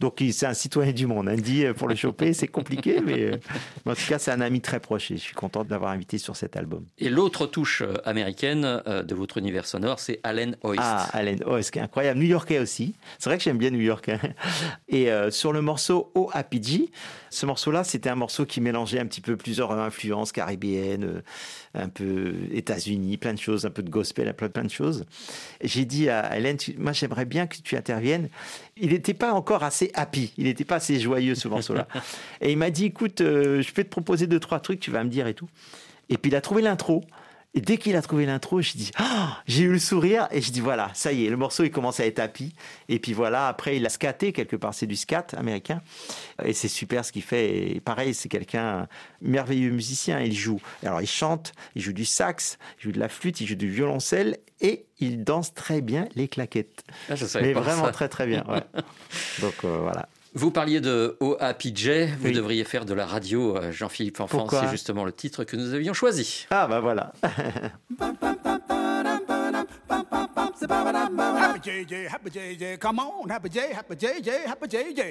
Donc 0.00 0.22
c'est 0.32 0.46
un 0.46 0.54
citoyen 0.54 0.92
du 0.92 1.06
monde. 1.06 1.28
Andy, 1.28 1.66
euh, 1.66 1.74
pour 1.74 1.88
le 1.88 1.94
choper, 1.94 2.32
c'est 2.32 2.48
compliqué, 2.48 3.00
mais, 3.04 3.20
euh, 3.20 3.36
mais 3.84 3.92
en 3.92 3.94
tout 3.94 4.06
cas, 4.08 4.18
c'est 4.18 4.30
un 4.30 4.40
ami 4.40 4.62
très 4.62 4.80
proche 4.80 5.10
et 5.10 5.18
je 5.18 5.22
suis 5.22 5.34
content 5.34 5.62
de 5.62 5.70
l'avoir 5.70 5.90
invité 5.90 6.16
sur 6.16 6.36
cet 6.36 6.56
album. 6.56 6.84
Et 6.96 7.10
l'autre 7.10 7.44
touche 7.46 7.82
euh, 7.82 7.94
américaine 8.06 8.64
de 8.86 9.14
votre 9.14 9.36
univers 9.36 9.66
sonore, 9.66 10.00
c'est 10.00 10.20
Allen 10.22 10.56
Hoist. 10.62 10.80
Ah, 10.82 11.06
Allen 11.12 11.42
Hoyt, 11.44 11.70
qui 11.70 11.78
est 11.78 11.82
incroyable. 11.82 12.18
New-Yorkais 12.20 12.60
aussi. 12.60 12.94
C'est 13.18 13.28
vrai 13.28 13.36
que 13.36 13.44
j'aime 13.44 13.58
bien 13.58 13.70
New 13.70 13.80
York. 13.80 14.08
hein. 14.08 14.18
Et 14.88 15.10
euh, 15.10 15.30
sur 15.30 15.52
le 15.52 15.60
morceau 15.60 16.12
Happy 16.32 16.62
G, 16.62 16.90
ce 17.30 17.46
morceau-là, 17.46 17.84
c'était 17.84 18.08
un 18.08 18.14
morceau 18.14 18.46
qui 18.46 18.60
mélangeait 18.60 19.00
un 19.00 19.06
petit 19.06 19.20
peu 19.20 19.36
plusieurs 19.36 19.72
influences 19.72 20.30
caribéennes, 20.32 21.22
un 21.74 21.88
peu 21.88 22.34
États-Unis, 22.52 23.16
plein 23.16 23.34
de 23.34 23.38
choses, 23.38 23.66
un 23.66 23.70
peu 23.70 23.82
de 23.82 23.90
gospel, 23.90 24.13
plein, 24.14 24.48
plein 24.48 24.64
de 24.64 24.70
choses. 24.70 25.04
J'ai 25.62 25.84
dit 25.84 26.08
à 26.08 26.36
Hélène, 26.36 26.56
tu- 26.56 26.74
moi 26.78 26.92
j'aimerais 26.92 27.24
bien 27.24 27.46
que 27.46 27.56
tu 27.62 27.76
interviennes. 27.76 28.28
Il 28.76 28.90
n'était 28.90 29.14
pas 29.14 29.32
encore 29.32 29.62
assez 29.62 29.90
happy, 29.94 30.32
il 30.38 30.44
n'était 30.44 30.64
pas 30.64 30.76
assez 30.76 30.98
joyeux 31.00 31.34
ce 31.34 31.48
morceau-là. 31.48 31.88
Et 32.40 32.52
il 32.52 32.58
m'a 32.58 32.70
dit, 32.70 32.86
écoute, 32.86 33.20
euh, 33.20 33.60
je 33.62 33.72
peux 33.72 33.84
te 33.84 33.88
proposer 33.90 34.26
deux, 34.26 34.40
trois 34.40 34.60
trucs, 34.60 34.80
tu 34.80 34.90
vas 34.90 35.04
me 35.04 35.10
dire 35.10 35.26
et 35.26 35.34
tout. 35.34 35.48
Et 36.08 36.16
puis 36.18 36.30
il 36.30 36.34
a 36.36 36.40
trouvé 36.40 36.62
l'intro. 36.62 37.02
Et 37.56 37.60
dès 37.60 37.76
qu'il 37.78 37.94
a 37.94 38.02
trouvé 38.02 38.26
l'intro, 38.26 38.60
je 38.60 38.72
dis, 38.72 38.90
Ah 38.96 39.38
j'ai 39.46 39.62
eu 39.62 39.70
le 39.72 39.78
sourire 39.78 40.26
et 40.32 40.40
je 40.40 40.50
dis 40.50 40.60
voilà, 40.60 40.90
ça 40.94 41.12
y 41.12 41.24
est, 41.24 41.30
le 41.30 41.36
morceau 41.36 41.62
il 41.62 41.70
commence 41.70 42.00
à 42.00 42.06
être 42.06 42.18
happy. 42.18 42.52
Et 42.88 42.98
puis 42.98 43.12
voilà, 43.12 43.46
après 43.46 43.76
il 43.76 43.86
a 43.86 43.88
scaté 43.88 44.32
quelque 44.32 44.56
part, 44.56 44.74
c'est 44.74 44.86
du 44.86 44.96
scat 44.96 45.26
américain. 45.36 45.80
Et 46.44 46.52
c'est 46.52 46.68
super 46.68 47.04
ce 47.04 47.12
qu'il 47.12 47.22
fait. 47.22 47.70
Et 47.76 47.80
pareil, 47.80 48.12
c'est 48.12 48.28
quelqu'un 48.28 48.80
un 48.80 48.88
merveilleux 49.22 49.70
musicien. 49.70 50.20
Il 50.20 50.34
joue, 50.34 50.60
alors 50.84 51.00
il 51.00 51.06
chante, 51.06 51.52
il 51.76 51.82
joue 51.82 51.92
du 51.92 52.04
sax, 52.04 52.58
il 52.80 52.84
joue 52.84 52.92
de 52.92 52.98
la 53.00 53.08
flûte, 53.08 53.40
il 53.40 53.46
joue 53.46 53.54
du 53.54 53.68
violoncelle 53.70 54.38
et 54.60 54.86
il 54.98 55.22
danse 55.22 55.54
très 55.54 55.80
bien 55.80 56.08
les 56.16 56.26
claquettes. 56.28 56.82
Ah, 57.08 57.14
Mais 57.40 57.52
vraiment 57.52 57.84
ça. 57.84 57.92
très 57.92 58.08
très 58.08 58.26
bien. 58.26 58.44
ouais. 58.48 58.62
Donc 59.40 59.54
euh, 59.64 59.78
voilà. 59.80 60.08
Vous 60.36 60.50
parliez 60.50 60.80
de 60.80 61.16
OAPJ, 61.20 61.88
vous 62.18 62.26
Oui. 62.26 62.32
devriez 62.32 62.64
faire 62.64 62.84
de 62.84 62.92
la 62.92 63.06
radio, 63.06 63.56
euh, 63.56 63.70
Jean-Philippe 63.70 64.18
Pourquoi 64.28 64.62
c'est 64.62 64.70
justement 64.70 65.04
le 65.04 65.12
titre 65.12 65.44
que 65.44 65.56
nous 65.56 65.74
avions 65.74 65.94
choisi. 65.94 66.46
Ah 66.50 66.66
bah 66.66 66.80
voilà. 66.80 67.12
Happy 70.34 71.60
JJ, 71.62 72.08
Happy 72.10 72.30
JJ, 72.30 72.78
come 72.78 72.98
on, 72.98 73.28
Happy 73.30 73.48
J, 73.50 73.60
Happy 73.72 73.94
JJ, 73.94 74.30
Happy 74.46 74.66
JJ. 74.66 75.04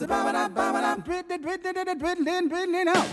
Dwiddly, 0.00 1.38
dwiddly, 1.38 1.72
dwiddly, 1.72 1.94
dwiddly, 1.94 2.48
dwiddly 2.48 2.84
now. 2.84 3.04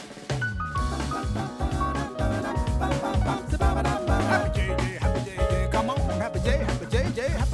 Happy 2.88 4.50
JJ, 4.60 4.98
Happy 5.00 5.20
JJ, 5.20 5.72
come 5.72 5.90
on, 5.90 5.98
Happy 6.20 6.40
J, 6.40 6.50
Happy 6.58 6.86
JJ, 6.86 7.28
Happy 7.28 7.46
JJ. 7.46 7.47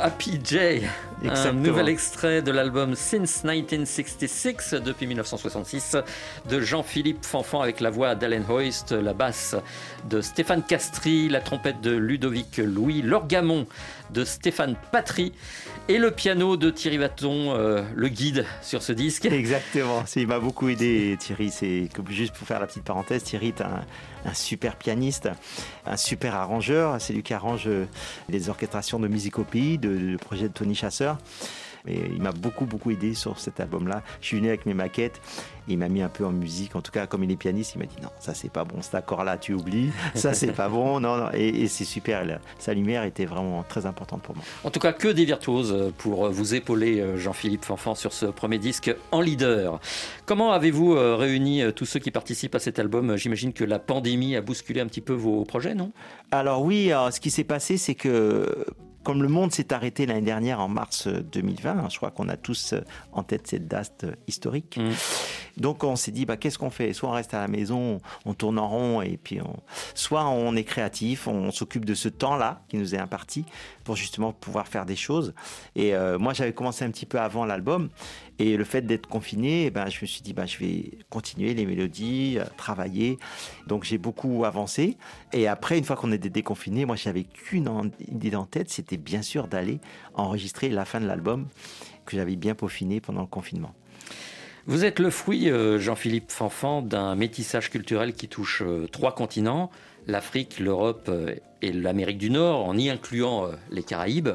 OAPJ, 0.00 0.56
un 0.56 1.28
Exactement. 1.28 1.60
nouvel 1.60 1.88
extrait 1.90 2.42
de 2.42 2.50
l'album 2.50 2.94
Since 2.94 3.44
1966, 3.44 4.74
depuis 4.74 5.06
1966, 5.06 5.96
de 6.48 6.60
Jean-Philippe 6.60 7.24
Fanfan 7.24 7.60
avec 7.60 7.80
la 7.80 7.90
voix 7.90 8.14
d'Allen 8.14 8.44
Hoist, 8.48 8.92
la 8.92 9.12
basse 9.12 9.56
de 10.08 10.20
Stéphane 10.22 10.62
Castry, 10.62 11.28
la 11.28 11.40
trompette 11.40 11.80
de 11.82 11.94
Ludovic 11.94 12.58
Louis, 12.58 13.02
l'orgamon 13.02 13.66
de 14.10 14.24
Stéphane 14.24 14.74
Patry 14.90 15.32
et 15.88 15.98
le 15.98 16.10
piano 16.10 16.56
de 16.56 16.70
Thierry 16.70 16.98
Vaton, 16.98 17.54
euh, 17.54 17.82
le 17.94 18.08
guide 18.08 18.46
sur 18.62 18.82
ce 18.82 18.92
disque. 18.92 19.26
Exactement, 19.26 20.04
il 20.16 20.26
m'a 20.26 20.38
beaucoup 20.38 20.68
aidé 20.68 21.16
Thierry. 21.18 21.50
C'est 21.50 21.88
juste 22.08 22.34
pour 22.34 22.46
faire 22.46 22.60
la 22.60 22.66
petite 22.66 22.84
parenthèse, 22.84 23.22
Thierry 23.24 23.48
est 23.48 23.60
un, 23.60 23.84
un 24.24 24.34
super 24.34 24.76
pianiste, 24.76 25.28
un 25.86 25.96
super 25.96 26.34
arrangeur. 26.34 27.00
C'est 27.00 27.12
lui 27.12 27.22
qui 27.22 27.34
arrange 27.34 27.66
euh, 27.66 27.86
les 28.28 28.48
orchestrations 28.48 28.98
de 28.98 29.08
pays, 29.44 29.78
de, 29.78 29.96
de 29.96 30.16
projet 30.16 30.48
de 30.48 30.52
Tony 30.52 30.74
Chasseur. 30.74 31.18
Et 31.86 31.98
il 32.14 32.22
m'a 32.22 32.32
beaucoup 32.32 32.66
beaucoup 32.66 32.90
aidé 32.90 33.14
sur 33.14 33.38
cet 33.38 33.60
album-là. 33.60 34.02
Je 34.20 34.26
suis 34.26 34.36
venu 34.36 34.48
avec 34.48 34.66
mes 34.66 34.74
maquettes. 34.74 35.20
Il 35.68 35.78
m'a 35.78 35.88
mis 35.88 36.02
un 36.02 36.08
peu 36.08 36.24
en 36.24 36.32
musique. 36.32 36.74
En 36.74 36.80
tout 36.80 36.92
cas, 36.92 37.06
comme 37.06 37.24
il 37.24 37.30
est 37.30 37.36
pianiste, 37.36 37.74
il 37.74 37.78
m'a 37.78 37.86
dit 37.86 37.96
non, 38.02 38.10
ça 38.18 38.34
c'est 38.34 38.50
pas 38.50 38.64
bon. 38.64 38.82
Cet 38.82 38.94
accord-là, 38.94 39.38
tu 39.38 39.54
oublies. 39.54 39.90
Ça 40.14 40.34
c'est 40.34 40.52
pas 40.52 40.68
bon. 40.68 41.00
Non, 41.00 41.16
non. 41.16 41.30
Et, 41.32 41.48
et 41.48 41.68
c'est 41.68 41.84
super. 41.84 42.24
Sa 42.58 42.74
lumière 42.74 43.04
était 43.04 43.24
vraiment 43.24 43.62
très 43.62 43.86
importante 43.86 44.22
pour 44.22 44.34
moi. 44.34 44.44
En 44.64 44.70
tout 44.70 44.80
cas, 44.80 44.92
que 44.92 45.08
des 45.08 45.24
virtuoses 45.24 45.92
pour 45.98 46.28
vous 46.28 46.54
épauler, 46.54 47.00
euh, 47.00 47.16
Jean-Philippe 47.16 47.64
Fanfan, 47.64 47.94
sur 47.94 48.12
ce 48.12 48.26
premier 48.26 48.58
disque 48.58 48.94
en 49.12 49.20
leader. 49.20 49.80
Comment 50.26 50.52
avez-vous 50.52 50.94
euh, 50.94 51.16
réuni 51.16 51.62
euh, 51.62 51.72
tous 51.72 51.86
ceux 51.86 52.00
qui 52.00 52.10
participent 52.10 52.54
à 52.54 52.58
cet 52.58 52.78
album? 52.78 53.16
J'imagine 53.16 53.52
que 53.52 53.64
la 53.64 53.78
pandémie 53.78 54.36
a 54.36 54.40
bousculé 54.40 54.80
un 54.80 54.86
petit 54.86 55.00
peu 55.00 55.12
vos 55.12 55.44
projets, 55.44 55.74
non? 55.74 55.92
Alors 56.30 56.62
oui, 56.62 56.92
alors, 56.92 57.12
ce 57.12 57.20
qui 57.20 57.30
s'est 57.30 57.44
passé, 57.44 57.76
c'est 57.76 57.94
que 57.94 58.64
comme 59.02 59.22
le 59.22 59.28
monde 59.28 59.52
s'est 59.52 59.72
arrêté 59.72 60.06
l'année 60.06 60.20
dernière 60.20 60.60
en 60.60 60.68
mars 60.68 61.08
2020, 61.08 61.70
hein, 61.70 61.88
je 61.90 61.96
crois 61.96 62.10
qu'on 62.10 62.28
a 62.28 62.36
tous 62.36 62.74
euh, 62.74 62.80
en 63.12 63.22
tête 63.22 63.46
cette 63.46 63.66
date 63.66 64.04
euh, 64.04 64.14
historique. 64.26 64.78
Mm. 64.78 64.90
Donc 65.56 65.84
on 65.84 65.96
s'est 65.96 66.10
dit, 66.10 66.26
bah, 66.26 66.36
qu'est-ce 66.36 66.58
qu'on 66.58 66.70
fait? 66.70 66.92
Soit 66.92 67.08
on 67.08 67.12
reste 67.12 67.34
à 67.34 67.40
la 67.40 67.48
maison, 67.48 68.00
on 68.24 68.34
tourne 68.34 68.58
en 68.58 68.68
rond, 68.68 69.02
et 69.02 69.16
puis 69.16 69.40
on... 69.40 69.56
soit 69.94 70.26
on 70.28 70.54
est 70.54 70.64
créatif, 70.64 71.26
on 71.26 71.50
s'occupe 71.50 71.84
de 71.84 71.94
ce 71.94 72.08
temps-là 72.08 72.62
qui 72.68 72.76
nous 72.76 72.94
est 72.94 72.98
imparti 72.98 73.44
pour 73.84 73.96
justement 73.96 74.32
pouvoir 74.32 74.68
faire 74.68 74.86
des 74.86 74.96
choses. 74.96 75.34
Et 75.76 75.94
euh, 75.94 76.18
moi, 76.18 76.32
j'avais 76.32 76.52
commencé 76.52 76.84
un 76.84 76.90
petit 76.90 77.06
peu 77.06 77.18
avant 77.18 77.44
l'album, 77.44 77.88
et 78.40 78.56
le 78.56 78.64
fait 78.64 78.80
d'être 78.80 79.06
confiné, 79.06 79.66
eh 79.66 79.70
ben, 79.70 79.90
je 79.90 79.98
me 80.00 80.06
suis 80.06 80.22
dit, 80.22 80.32
bah, 80.32 80.46
je 80.46 80.56
vais 80.56 80.92
continuer 81.10 81.52
les 81.52 81.66
mélodies, 81.66 82.38
euh, 82.38 82.44
travailler. 82.56 83.18
Donc 83.66 83.84
j'ai 83.84 83.98
beaucoup 83.98 84.46
avancé. 84.46 84.96
Et 85.34 85.46
après, 85.46 85.76
une 85.76 85.84
fois 85.84 85.94
qu'on 85.94 86.10
était 86.10 86.30
déconfiné, 86.30 86.86
moi, 86.86 86.96
j'avais 86.96 87.24
qu'une 87.24 87.90
idée 88.08 88.34
en 88.34 88.46
tête, 88.46 88.70
c'était 88.70 88.96
bien 88.96 89.20
sûr 89.20 89.46
d'aller 89.46 89.78
enregistrer 90.14 90.70
la 90.70 90.86
fin 90.86 91.00
de 91.00 91.06
l'album 91.06 91.48
que 92.06 92.16
j'avais 92.16 92.36
bien 92.36 92.54
peaufiné 92.54 92.98
pendant 93.02 93.20
le 93.20 93.26
confinement. 93.26 93.74
Vous 94.66 94.86
êtes 94.86 95.00
le 95.00 95.10
fruit, 95.10 95.50
euh, 95.50 95.78
Jean-Philippe 95.78 96.30
Fanfan, 96.30 96.80
d'un 96.80 97.16
métissage 97.16 97.68
culturel 97.68 98.14
qui 98.14 98.28
touche 98.28 98.62
euh, 98.64 98.86
trois 98.90 99.14
continents, 99.14 99.70
l'Afrique, 100.06 100.60
l'Europe 100.60 101.10
et 101.60 101.72
l'Amérique 101.72 102.16
du 102.16 102.30
Nord, 102.30 102.66
en 102.66 102.78
y 102.78 102.88
incluant 102.88 103.50
les 103.70 103.82
Caraïbes. 103.82 104.30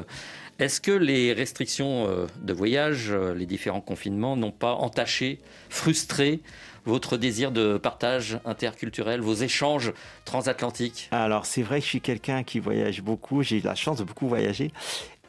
Est-ce 0.58 0.80
que 0.80 0.90
les 0.90 1.34
restrictions 1.34 2.08
euh, 2.08 2.26
de 2.40 2.52
voyage, 2.54 3.08
euh, 3.10 3.34
les 3.34 3.44
différents 3.44 3.82
confinements 3.82 4.36
n'ont 4.36 4.52
pas 4.52 4.72
entaché, 4.72 5.38
frustré 5.68 6.40
votre 6.86 7.18
désir 7.18 7.52
de 7.52 7.76
partage 7.76 8.38
interculturel, 8.46 9.20
vos 9.20 9.34
échanges 9.34 9.92
transatlantiques? 10.24 11.08
Alors 11.10 11.44
c'est 11.44 11.62
vrai 11.62 11.80
que 11.80 11.84
je 11.84 11.90
suis 11.90 12.00
quelqu'un 12.00 12.42
qui 12.42 12.58
voyage 12.58 13.02
beaucoup, 13.02 13.42
j'ai 13.42 13.58
eu 13.58 13.60
la 13.60 13.74
chance 13.74 13.98
de 13.98 14.04
beaucoup 14.04 14.28
voyager. 14.28 14.70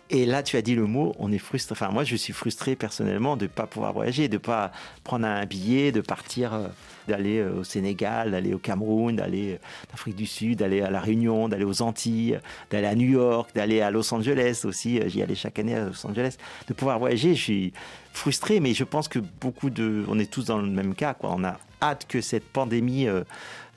Et 0.10 0.26
là, 0.26 0.42
tu 0.42 0.56
as 0.56 0.62
dit 0.62 0.74
le 0.74 0.86
mot, 0.86 1.14
on 1.20 1.32
est 1.34 1.38
frustré. 1.38 1.74
Enfin, 1.74 1.90
moi, 1.92 2.06
je 2.06 2.16
suis 2.16 2.32
frustré 2.32 2.76
personnellement 2.78 3.36
de 3.36 3.44
ne 3.44 3.50
pas 3.50 3.68
pouvoir 3.68 3.92
voyager, 3.92 4.30
de 4.30 4.36
ne 4.36 4.40
pas 4.40 4.72
prendre 5.04 5.26
un 5.26 5.46
billet, 5.46 5.92
de 5.92 6.00
partir, 6.00 6.54
euh, 6.54 6.68
d'aller 7.10 7.40
euh, 7.40 7.60
au 7.60 7.64
Sénégal, 7.66 8.32
d'aller 8.32 8.54
au 8.54 8.58
Cameroun, 8.58 9.18
d'aller 9.18 9.54
euh, 9.54 9.90
en 9.92 9.94
Afrique 9.96 10.16
du 10.16 10.26
Sud, 10.26 10.60
d'aller 10.60 10.82
à 10.82 10.90
La 10.90 11.02
Réunion, 11.02 11.50
d'aller 11.50 11.66
aux 11.66 11.82
Antilles, 11.82 12.40
d'aller 12.72 12.88
à 12.88 12.96
New 12.96 13.10
York, 13.10 13.50
d'aller 13.54 13.82
à 13.82 13.92
Los 13.92 14.14
Angeles 14.14 14.62
aussi. 14.64 15.02
J'y 15.08 15.22
allais 15.22 15.36
chaque 15.36 15.60
année 15.60 15.76
à 15.76 15.88
Los 15.88 16.08
Angeles. 16.08 16.38
De 16.70 16.74
pouvoir 16.74 17.00
voyager, 17.00 17.36
je 17.36 17.44
suis 17.44 17.74
frustré, 18.14 18.62
mais 18.62 18.74
je 18.74 18.86
pense 18.86 19.10
que 19.10 19.20
beaucoup 19.20 19.70
de. 19.70 20.06
On 20.08 20.20
est 20.20 20.32
tous 20.32 20.46
dans 20.46 20.58
le 20.58 20.70
même 20.70 20.96
cas, 20.96 21.14
quoi. 21.14 21.34
On 21.36 21.44
a 21.44 21.58
hâte 21.82 22.06
que 22.08 22.22
cette 22.22 22.48
pandémie 22.48 23.08
euh, 23.08 23.24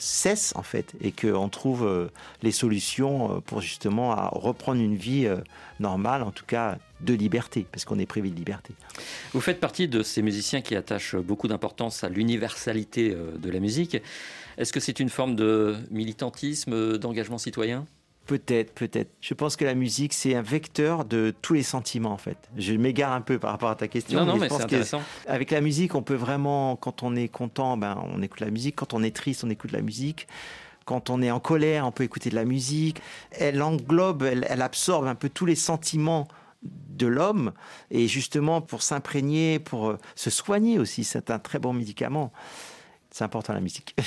cesse, 0.00 0.52
en 0.56 0.62
fait, 0.62 0.94
et 1.00 1.12
qu'on 1.12 1.48
trouve 1.48 1.86
euh, 1.86 2.08
les 2.42 2.52
solutions 2.52 3.36
euh, 3.36 3.40
pour 3.40 3.60
justement 3.60 4.12
à 4.12 4.28
reprendre 4.28 4.80
une 4.80 4.96
vie 4.96 5.26
euh, 5.26 5.36
normale, 5.78 6.22
en 6.22 6.30
tout 6.30 6.44
cas 6.46 6.78
de 7.00 7.14
liberté, 7.14 7.66
parce 7.70 7.84
qu'on 7.84 7.98
est 7.98 8.06
privé 8.06 8.30
de 8.30 8.36
liberté. 8.36 8.74
Vous 9.32 9.40
faites 9.40 9.60
partie 9.60 9.88
de 9.88 10.02
ces 10.02 10.22
musiciens 10.22 10.60
qui 10.60 10.76
attachent 10.76 11.16
beaucoup 11.16 11.48
d'importance 11.48 12.04
à 12.04 12.08
l'universalité 12.08 13.16
de 13.38 13.50
la 13.50 13.60
musique. 13.60 13.96
Est-ce 14.58 14.72
que 14.72 14.80
c'est 14.80 15.00
une 15.00 15.08
forme 15.08 15.34
de 15.34 15.76
militantisme, 15.90 16.98
d'engagement 16.98 17.38
citoyen? 17.38 17.86
Peut-être, 18.26 18.72
peut-être. 18.74 19.10
Je 19.20 19.34
pense 19.34 19.56
que 19.56 19.64
la 19.64 19.74
musique, 19.74 20.12
c'est 20.12 20.34
un 20.34 20.42
vecteur 20.42 21.04
de 21.04 21.34
tous 21.42 21.54
les 21.54 21.62
sentiments, 21.62 22.12
en 22.12 22.16
fait. 22.16 22.36
Je 22.56 22.74
m'égare 22.74 23.12
un 23.12 23.20
peu 23.20 23.38
par 23.38 23.50
rapport 23.50 23.70
à 23.70 23.74
ta 23.74 23.88
question. 23.88 24.20
Non, 24.20 24.26
non, 24.26 24.34
je 24.36 24.40
mais 24.40 24.48
c'est 24.48 24.62
intéressant. 24.62 25.02
Avec 25.26 25.50
la 25.50 25.60
musique, 25.60 25.94
on 25.94 26.02
peut 26.02 26.14
vraiment, 26.14 26.76
quand 26.76 27.02
on 27.02 27.16
est 27.16 27.28
content, 27.28 27.76
ben, 27.76 28.02
on 28.14 28.22
écoute 28.22 28.40
la 28.40 28.50
musique. 28.50 28.76
Quand 28.76 28.94
on 28.94 29.02
est 29.02 29.14
triste, 29.14 29.42
on 29.42 29.50
écoute 29.50 29.72
la 29.72 29.82
musique. 29.82 30.28
Quand 30.84 31.10
on 31.10 31.22
est 31.22 31.30
en 31.30 31.40
colère, 31.40 31.86
on 31.86 31.92
peut 31.92 32.04
écouter 32.04 32.30
de 32.30 32.36
la 32.36 32.44
musique. 32.44 33.00
Elle 33.32 33.62
englobe, 33.62 34.22
elle, 34.22 34.46
elle 34.48 34.62
absorbe 34.62 35.06
un 35.06 35.14
peu 35.14 35.28
tous 35.28 35.46
les 35.46 35.56
sentiments 35.56 36.28
de 36.62 37.06
l'homme. 37.06 37.52
Et 37.90 38.06
justement, 38.08 38.60
pour 38.60 38.82
s'imprégner, 38.82 39.58
pour 39.58 39.90
euh, 39.90 39.98
se 40.14 40.30
soigner 40.30 40.78
aussi, 40.78 41.04
c'est 41.04 41.30
un 41.30 41.38
très 41.38 41.58
bon 41.58 41.72
médicament. 41.72 42.32
C'est 43.10 43.24
important 43.24 43.52
la 43.54 43.60
musique. 43.60 43.96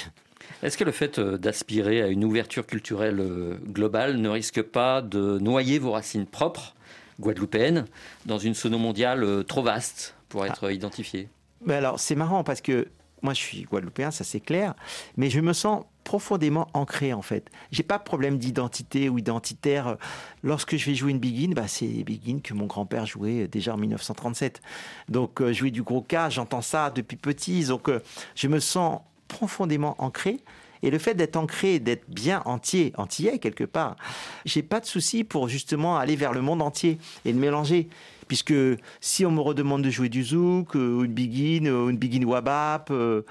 Est-ce 0.64 0.78
que 0.78 0.86
le 0.86 0.94
fait 0.94 1.20
euh, 1.20 1.38
d'aspirer 1.38 2.02
à 2.02 2.08
une 2.08 2.24
ouverture 2.24 2.66
culturelle 2.66 3.20
euh, 3.20 3.58
globale 3.68 4.16
ne 4.16 4.30
risque 4.30 4.62
pas 4.62 5.02
de 5.02 5.38
noyer 5.40 5.78
vos 5.78 5.92
racines 5.92 6.26
propres, 6.26 6.74
guadeloupéennes, 7.20 7.86
dans 8.26 8.38
une 8.38 8.54
sono 8.54 8.78
mondiale 8.78 9.26
euh, 9.26 9.44
trop 9.44 9.62
vaste 9.62 10.16
pour 10.30 10.46
être 10.46 10.72
identifiée? 10.72 11.28
Mais 11.66 11.74
alors, 11.74 12.00
c'est 12.00 12.16
marrant 12.16 12.46
parce 12.46 12.62
que 12.62 12.88
moi, 13.22 13.34
je 13.34 13.40
suis 13.40 13.64
guadeloupéen, 13.64 14.12
ça 14.12 14.24
c'est 14.24 14.40
clair, 14.40 14.74
mais 15.18 15.30
je 15.30 15.42
me 15.42 15.52
sens 15.52 15.84
profondément 16.06 16.68
ancré 16.74 17.14
en 17.14 17.22
fait. 17.22 17.50
J'ai 17.72 17.84
pas 17.84 17.98
de 17.98 18.04
problème 18.04 18.38
d'identité 18.38 19.10
ou 19.10 19.18
identitaire. 19.18 19.98
Lorsque 20.44 20.76
je 20.76 20.86
vais 20.86 20.96
jouer 20.96 21.12
une 21.12 21.20
biguine, 21.20 21.54
bah, 21.54 21.68
c'est 21.68 21.88
les 21.88 22.04
biguines 22.04 22.42
que 22.42 22.54
mon 22.54 22.68
grand-père 22.68 23.06
jouait 23.06 23.48
déjà 23.48 23.74
en 23.74 23.78
1937. 23.78 24.62
Donc, 25.10 25.42
euh, 25.42 25.52
jouer 25.52 25.72
du 25.72 25.84
gros 25.84 26.02
cas, 26.02 26.30
j'entends 26.30 26.62
ça 26.62 26.90
depuis 26.90 27.18
petit. 27.18 27.66
Donc, 27.66 27.90
euh, 27.90 28.02
je 28.36 28.48
me 28.48 28.60
sens 28.60 29.00
profondément 29.28 29.96
ancré. 30.00 30.40
Et 30.84 30.92
le 30.92 31.00
fait 31.00 31.14
d'être 31.14 31.38
ancré, 31.38 31.80
d'être 31.80 32.04
bien 32.10 32.42
entier, 32.46 32.92
antillais 32.98 33.40
quelque 33.40 33.64
part, 33.64 33.96
j'ai 34.44 34.62
pas 34.62 34.82
de 34.82 34.86
souci 34.86 35.24
pour 35.24 35.48
justement 35.48 35.98
aller 35.98 36.18
vers 36.18 36.34
le 36.34 36.42
monde 36.42 36.62
entier 36.62 36.98
et 37.24 37.32
de 37.32 37.40
mélanger. 37.40 37.88
Puisque 38.28 38.54
si 39.00 39.26
on 39.26 39.32
me 39.32 39.40
redemande 39.40 39.82
de 39.82 39.90
jouer 39.90 40.10
du 40.10 40.24
zouk, 40.24 40.76
euh, 40.76 40.98
ou 40.98 41.04
une 41.06 41.14
biguine, 41.14 41.70
ou 41.70 41.90
une 41.90 41.98
biguine 41.98 42.26
wabap, 42.26 42.90
euh, 42.92 43.22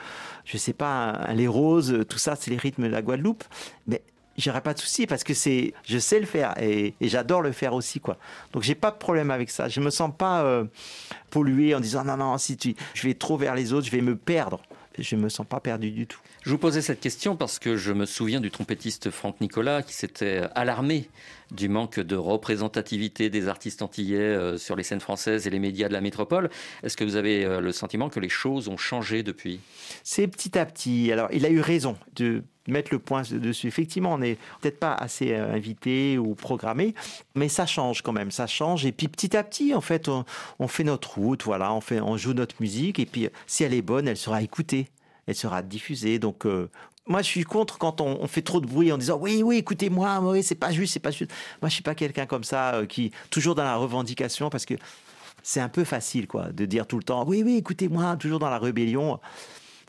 je 0.45 0.57
sais 0.57 0.73
pas, 0.73 1.29
les 1.35 1.49
roses, 1.49 1.93
euh, 1.93 2.05
tout 2.05 2.19
ça, 2.19 2.37
c'est 2.37 2.51
les 2.51 2.57
rythmes 2.57 2.85
de 2.85 2.89
la 2.89 3.03
Guadeloupe, 3.03 3.45
mais 3.87 4.03
j'aurais 4.37 4.61
pas 4.61 4.75
de 4.75 4.79
souci 4.79 5.07
parce 5.07 5.25
que 5.25 5.35
c'est, 5.35 5.75
je 5.85 5.99
sais 5.99 6.21
le 6.21 6.27
faire 6.27 6.55
et, 6.61 6.95
et 7.01 7.09
j'adore 7.09 7.43
le 7.43 7.53
faire 7.53 7.75
aussi, 7.75 8.01
quoi. 8.01 8.17
Donc 8.53 8.63
j'ai 8.63 8.75
pas 8.75 8.91
de 8.91 8.97
problème 8.97 9.31
avec 9.31 9.51
ça. 9.51 9.69
Je 9.69 9.81
me 9.81 9.91
sens 9.91 10.11
pas 10.17 10.43
euh, 10.43 10.65
pollué 11.31 11.75
en 11.75 11.81
disant 11.81 12.05
non, 12.05 12.17
non, 12.17 12.39
si 12.39 12.57
tu, 12.57 12.75
je 12.95 13.07
vais 13.07 13.15
trop 13.15 13.37
vers 13.37 13.55
les 13.55 13.73
autres, 13.73 13.87
je 13.87 13.93
vais 13.93 14.03
me 14.03 14.17
perdre. 14.17 14.61
Je 14.99 15.17
me 15.17 15.29
sens 15.29 15.47
pas 15.47 15.61
perdu 15.61 15.91
du 15.91 16.07
tout. 16.07 16.21
Je 16.43 16.51
vous 16.51 16.59
posais 16.59 16.83
cette 16.83 17.01
question 17.01 17.37
parce 17.37 17.59
que 17.59 17.77
je 17.77 17.93
me 17.93 18.07
souviens 18.07 18.41
du 18.41 18.51
trompettiste 18.51 19.11
Franck 19.11 19.41
Nicolas 19.41 19.83
qui 19.83 19.95
s'était 19.95 20.43
alarmé 20.55 21.09
du 21.51 21.69
manque 21.69 22.01
de 22.01 22.17
représentativité 22.17 23.31
des 23.31 23.49
artistes 23.49 23.83
antillais 23.83 24.19
euh, 24.19 24.59
sur 24.59 24.75
les 24.77 24.83
scènes 24.83 25.01
françaises 25.01 25.47
et 25.47 25.51
les 25.51 25.59
médias 25.59 25.89
de 25.89 25.93
la 25.93 26.01
métropole. 26.01 26.51
Est-ce 26.83 26.97
que 26.97 27.05
vous 27.05 27.17
avez 27.17 27.45
euh, 27.45 27.61
le 27.61 27.73
sentiment 27.73 28.09
que 28.09 28.21
les 28.21 28.29
choses 28.29 28.69
ont 28.69 28.77
changé 28.77 29.23
depuis? 29.23 29.61
C'est 30.03 30.27
petit 30.29 30.59
à 30.59 30.65
petit. 30.67 31.13
Alors, 31.13 31.29
il 31.33 31.45
a 31.45 31.51
eu 31.51 31.61
raison 31.61 31.97
de 32.17 32.43
mettre 32.69 32.93
le 32.93 32.99
point 32.99 33.23
dessus. 33.23 33.67
Effectivement, 33.67 34.15
on 34.15 34.19
n'est 34.19 34.37
peut-être 34.61 34.79
pas 34.79 34.95
assez 34.95 35.33
euh, 35.33 35.53
invité 35.53 36.19
ou 36.19 36.35
programmé, 36.35 36.95
mais 37.35 37.49
ça 37.49 37.67
change 37.67 38.03
quand 38.03 38.13
même, 38.13 38.31
ça 38.31 38.47
change. 38.47 38.87
Et 38.87 38.93
puis 38.93 39.09
petit 39.09 39.37
à 39.37 39.43
petit, 39.43 39.75
en 39.75 39.81
fait, 39.81 40.09
on, 40.09 40.69
fait 40.69 40.85
notre 40.85 41.19
route, 41.19 41.43
voilà, 41.45 41.73
on, 41.75 41.81
fait, 41.81 42.01
on 42.01 42.17
joue 42.17 42.35
notre 42.35 42.57
musique, 42.61 42.99
et 42.99 43.07
puis 43.07 43.29
si 43.47 43.65
elle 43.65 43.75
est 43.75 43.83
bonne, 43.83 44.09
elle 44.09 44.17
sera 44.17 44.43
écoutée, 44.43 44.89
elle 45.27 45.35
sera 45.35 45.63
diffusée. 45.63 46.19
Donc, 46.19 46.47
euh, 46.47 46.71
moi, 47.07 47.21
je 47.23 47.27
suis 47.27 47.45
contre 47.45 47.79
quand 47.79 48.01
on, 48.01 48.27
fait 48.29 48.43
trop 48.43 48.61
de 48.61 48.67
bruit 48.67 48.93
en 48.93 48.99
disant 48.99 49.19
oui, 49.21 49.43
oui, 49.43 49.57
écoutez-moi, 49.57 50.21
oui, 50.21 50.43
c'est 50.43 50.55
pas 50.55 50.71
juste, 50.71 50.93
c'est 50.93 51.01
pas 51.01 51.11
juste. 51.11 51.33
Moi, 51.61 51.69
je 51.69 51.75
suis 51.75 51.83
pas 51.83 51.95
quelqu'un 51.95 52.27
comme 52.27 52.45
ça 52.45 52.75
euh, 52.75 52.87
qui 52.87 53.11
toujours 53.31 53.55
dans 53.55 53.65
la 53.65 53.77
revendication 53.77 54.51
parce 54.51 54.65
que 54.65 54.75
c'est 55.43 55.61
un 55.61 55.69
peu 55.69 55.83
facile, 55.83 56.29
quoi, 56.29 56.53
de 56.53 56.65
dire 56.65 56.87
tout 56.87 56.99
le 56.99 57.03
temps 57.03 57.25
oui, 57.27 57.43
oui, 57.45 57.57
écoutez-moi, 57.57 58.17
toujours 58.17 58.39
dans 58.39 58.51
la 58.51 58.59
rébellion. 58.59 59.19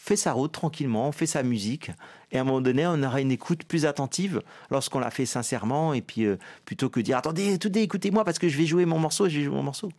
Fait 0.06 0.18
sa 0.18 0.34
route 0.34 0.52
tranquillement, 0.52 1.14
fait 1.14 1.26
sa 1.26 1.44
musique, 1.44 1.90
et 2.34 2.38
à 2.38 2.42
un 2.42 2.44
moment 2.44 2.60
donné, 2.60 2.86
on 2.86 3.02
aura 3.04 3.22
une 3.22 3.32
écoute 3.32 3.64
plus 3.64 3.86
attentive 3.86 4.42
lorsqu'on 4.70 5.00
la 5.00 5.10
fait 5.10 5.26
sincèrement, 5.26 5.94
et 5.94 6.02
puis 6.02 6.26
euh, 6.26 6.36
plutôt 6.66 6.90
que 6.90 7.00
de 7.00 7.06
dire 7.06 7.16
attendez, 7.16 7.54
attendez, 7.54 7.80
écoutez-moi 7.84 8.26
parce 8.26 8.38
que 8.38 8.50
je 8.50 8.58
vais 8.58 8.66
jouer 8.66 8.84
mon 8.84 9.00
morceau, 9.00 9.30
je 9.30 9.38
vais 9.38 9.46
jouer 9.46 9.56
mon 9.56 9.64
morceau. 9.64 9.94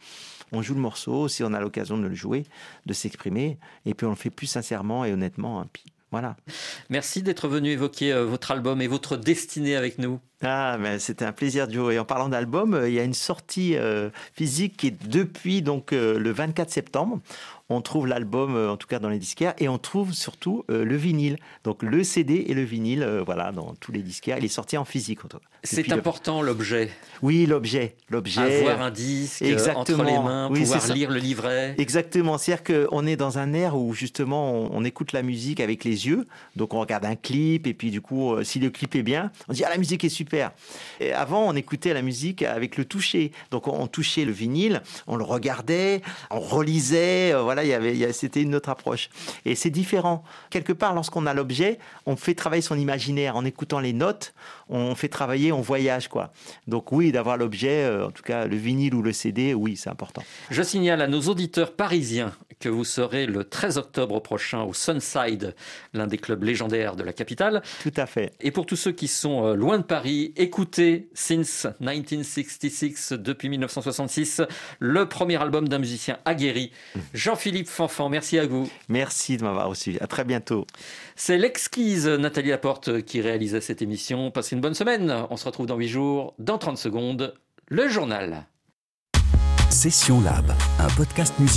On 0.52 0.60
joue 0.60 0.74
le 0.74 0.80
morceau 0.82 1.26
si 1.28 1.42
on 1.42 1.54
a 1.54 1.58
l'occasion 1.58 1.96
de 1.96 2.06
le 2.06 2.14
jouer, 2.14 2.44
de 2.84 2.92
s'exprimer, 2.92 3.56
et 3.86 3.94
puis 3.94 4.06
on 4.06 4.10
le 4.10 4.16
fait 4.16 4.28
plus 4.28 4.46
sincèrement 4.46 5.06
et 5.06 5.12
honnêtement. 5.14 5.58
hein, 5.60 5.68
puis 5.72 5.84
voilà. 6.10 6.36
Merci 6.90 7.22
d'être 7.22 7.48
venu 7.48 7.70
évoquer 7.70 8.12
euh, 8.12 8.26
votre 8.26 8.50
album 8.50 8.82
et 8.82 8.86
votre 8.86 9.16
destinée 9.16 9.74
avec 9.74 9.98
nous. 9.98 10.20
Ah, 10.46 10.76
mais 10.78 10.98
c'était 10.98 11.24
un 11.24 11.32
plaisir, 11.32 11.70
Joe. 11.70 11.94
Et 11.94 11.98
en 11.98 12.04
parlant 12.04 12.28
d'album, 12.28 12.74
euh, 12.74 12.88
il 12.88 12.94
y 12.94 13.00
a 13.00 13.04
une 13.04 13.14
sortie 13.14 13.76
euh, 13.76 14.10
physique 14.34 14.76
qui 14.76 14.88
est 14.88 15.08
depuis 15.08 15.62
donc 15.62 15.92
euh, 15.92 16.18
le 16.18 16.30
24 16.30 16.70
septembre. 16.70 17.20
On 17.70 17.80
trouve 17.80 18.06
l'album, 18.06 18.56
euh, 18.56 18.70
en 18.70 18.76
tout 18.76 18.86
cas 18.86 18.98
dans 18.98 19.08
les 19.08 19.18
disquaires, 19.18 19.54
et 19.58 19.68
on 19.68 19.78
trouve 19.78 20.12
surtout 20.12 20.64
euh, 20.70 20.84
le 20.84 20.96
vinyle. 20.96 21.38
Donc 21.64 21.82
le 21.82 22.04
CD 22.04 22.44
et 22.46 22.54
le 22.54 22.62
vinyle, 22.62 23.02
euh, 23.02 23.22
voilà, 23.22 23.52
dans 23.52 23.74
tous 23.76 23.92
les 23.92 24.02
disquaires. 24.02 24.38
Il 24.38 24.44
est 24.44 24.48
sorti 24.48 24.76
en 24.76 24.84
physique. 24.84 25.24
en 25.24 25.28
tout 25.28 25.38
cas. 25.38 25.46
C'est 25.64 25.90
important 25.92 26.42
l'objet. 26.42 26.90
Oui, 27.22 27.46
l'objet, 27.46 27.96
l'objet. 28.10 28.60
Avoir 28.60 28.82
un 28.82 28.90
disque 28.90 29.40
Exactement. 29.40 29.80
entre 29.80 30.04
les 30.04 30.18
mains, 30.18 30.48
Oui, 30.50 30.60
pouvoir 30.60 30.86
lire 30.88 31.10
le 31.10 31.18
livret. 31.18 31.74
Exactement, 31.78 32.36
c'est-à-dire 32.36 32.88
qu'on 32.90 33.06
est 33.06 33.16
dans 33.16 33.38
un 33.38 33.54
air 33.54 33.76
où 33.76 33.94
justement 33.94 34.52
on, 34.52 34.70
on 34.74 34.84
écoute 34.84 35.12
la 35.12 35.22
musique 35.22 35.60
avec 35.60 35.84
les 35.84 36.06
yeux, 36.06 36.26
donc 36.54 36.74
on 36.74 36.80
regarde 36.80 37.06
un 37.06 37.16
clip 37.16 37.66
et 37.66 37.72
puis 37.72 37.90
du 37.90 38.02
coup 38.02 38.34
euh, 38.34 38.44
si 38.44 38.58
le 38.58 38.68
clip 38.68 38.94
est 38.94 39.02
bien, 39.02 39.30
on 39.48 39.54
dit 39.54 39.64
ah 39.64 39.70
la 39.70 39.78
musique 39.78 40.04
est 40.04 40.10
super. 40.10 40.52
Et 41.00 41.12
avant 41.12 41.48
on 41.48 41.54
écoutait 41.54 41.94
la 41.94 42.02
musique 42.02 42.42
avec 42.42 42.76
le 42.76 42.84
toucher, 42.84 43.32
donc 43.50 43.68
on, 43.68 43.72
on 43.80 43.86
touchait 43.86 44.26
le 44.26 44.32
vinyle, 44.32 44.82
on 45.06 45.16
le 45.16 45.24
regardait, 45.24 46.02
on 46.30 46.40
relisait, 46.40 47.32
euh, 47.32 47.40
voilà 47.42 47.64
il 47.64 47.70
y 47.70 47.74
avait, 47.74 47.96
y 47.96 48.12
c'était 48.12 48.42
une 48.42 48.54
autre 48.54 48.68
approche. 48.68 49.08
Et 49.46 49.54
c'est 49.54 49.70
différent. 49.70 50.24
Quelque 50.50 50.74
part 50.74 50.94
lorsqu'on 50.94 51.24
a 51.26 51.32
l'objet, 51.32 51.78
on 52.04 52.16
fait 52.16 52.34
travailler 52.34 52.60
son 52.62 52.78
imaginaire 52.78 53.36
en 53.36 53.46
écoutant 53.46 53.80
les 53.80 53.94
notes, 53.94 54.34
on 54.68 54.94
fait 54.94 55.08
travailler, 55.08 55.52
on 55.52 55.60
voyage 55.60 56.08
quoi. 56.08 56.32
Donc 56.66 56.92
oui 56.92 57.12
d'avoir 57.12 57.36
l'objet, 57.36 57.84
euh, 57.84 58.06
en 58.06 58.10
tout 58.10 58.22
cas 58.22 58.46
le 58.46 58.56
vinyle 58.56 58.94
ou 58.94 59.02
le 59.02 59.12
CD, 59.12 59.54
oui 59.54 59.76
c'est 59.76 59.90
important. 59.90 60.22
Je 60.50 60.62
signale 60.62 61.02
à 61.02 61.06
nos 61.06 61.20
auditeurs 61.22 61.72
parisiens 61.72 62.32
que 62.60 62.68
vous 62.68 62.84
serez 62.84 63.26
le 63.26 63.44
13 63.44 63.78
octobre 63.78 64.20
prochain 64.20 64.62
au 64.62 64.72
Sunside, 64.72 65.54
l'un 65.92 66.06
des 66.06 66.18
clubs 66.18 66.42
légendaires 66.42 66.96
de 66.96 67.02
la 67.02 67.12
capitale. 67.12 67.62
Tout 67.82 67.92
à 67.96 68.06
fait. 68.06 68.32
Et 68.40 68.50
pour 68.50 68.66
tous 68.66 68.76
ceux 68.76 68.92
qui 68.92 69.08
sont 69.08 69.46
euh, 69.46 69.54
loin 69.54 69.78
de 69.78 69.82
Paris, 69.82 70.32
écoutez 70.36 71.08
Since 71.14 71.66
1966, 71.80 73.12
depuis 73.12 73.48
1966, 73.48 74.42
le 74.78 75.08
premier 75.08 75.40
album 75.40 75.68
d'un 75.68 75.78
musicien 75.78 76.18
aguerri, 76.24 76.72
Jean-Philippe 77.12 77.68
Fanfan. 77.68 78.08
Merci 78.08 78.38
à 78.38 78.46
vous. 78.46 78.70
Merci 78.88 79.36
de 79.36 79.44
m'avoir 79.44 79.68
reçu. 79.68 79.98
À 80.00 80.06
très 80.06 80.24
bientôt. 80.24 80.66
C'est 81.16 81.38
l'exquise 81.38 82.08
Nathalie 82.08 82.50
Laporte 82.50 83.02
qui 83.02 83.20
réalisait 83.20 83.60
cette 83.60 83.82
émission. 83.82 84.32
Passez 84.32 84.56
une 84.56 84.60
bonne 84.60 84.74
semaine. 84.74 85.14
On 85.30 85.36
se 85.36 85.44
retrouve 85.44 85.66
dans 85.66 85.76
8 85.76 85.88
jours. 85.88 86.34
Dans 86.38 86.58
30 86.58 86.76
secondes, 86.76 87.34
le 87.68 87.88
journal. 87.88 88.46
Session 89.70 90.20
Lab, 90.22 90.52
un 90.80 90.88
podcast 90.96 91.38
musical. 91.38 91.52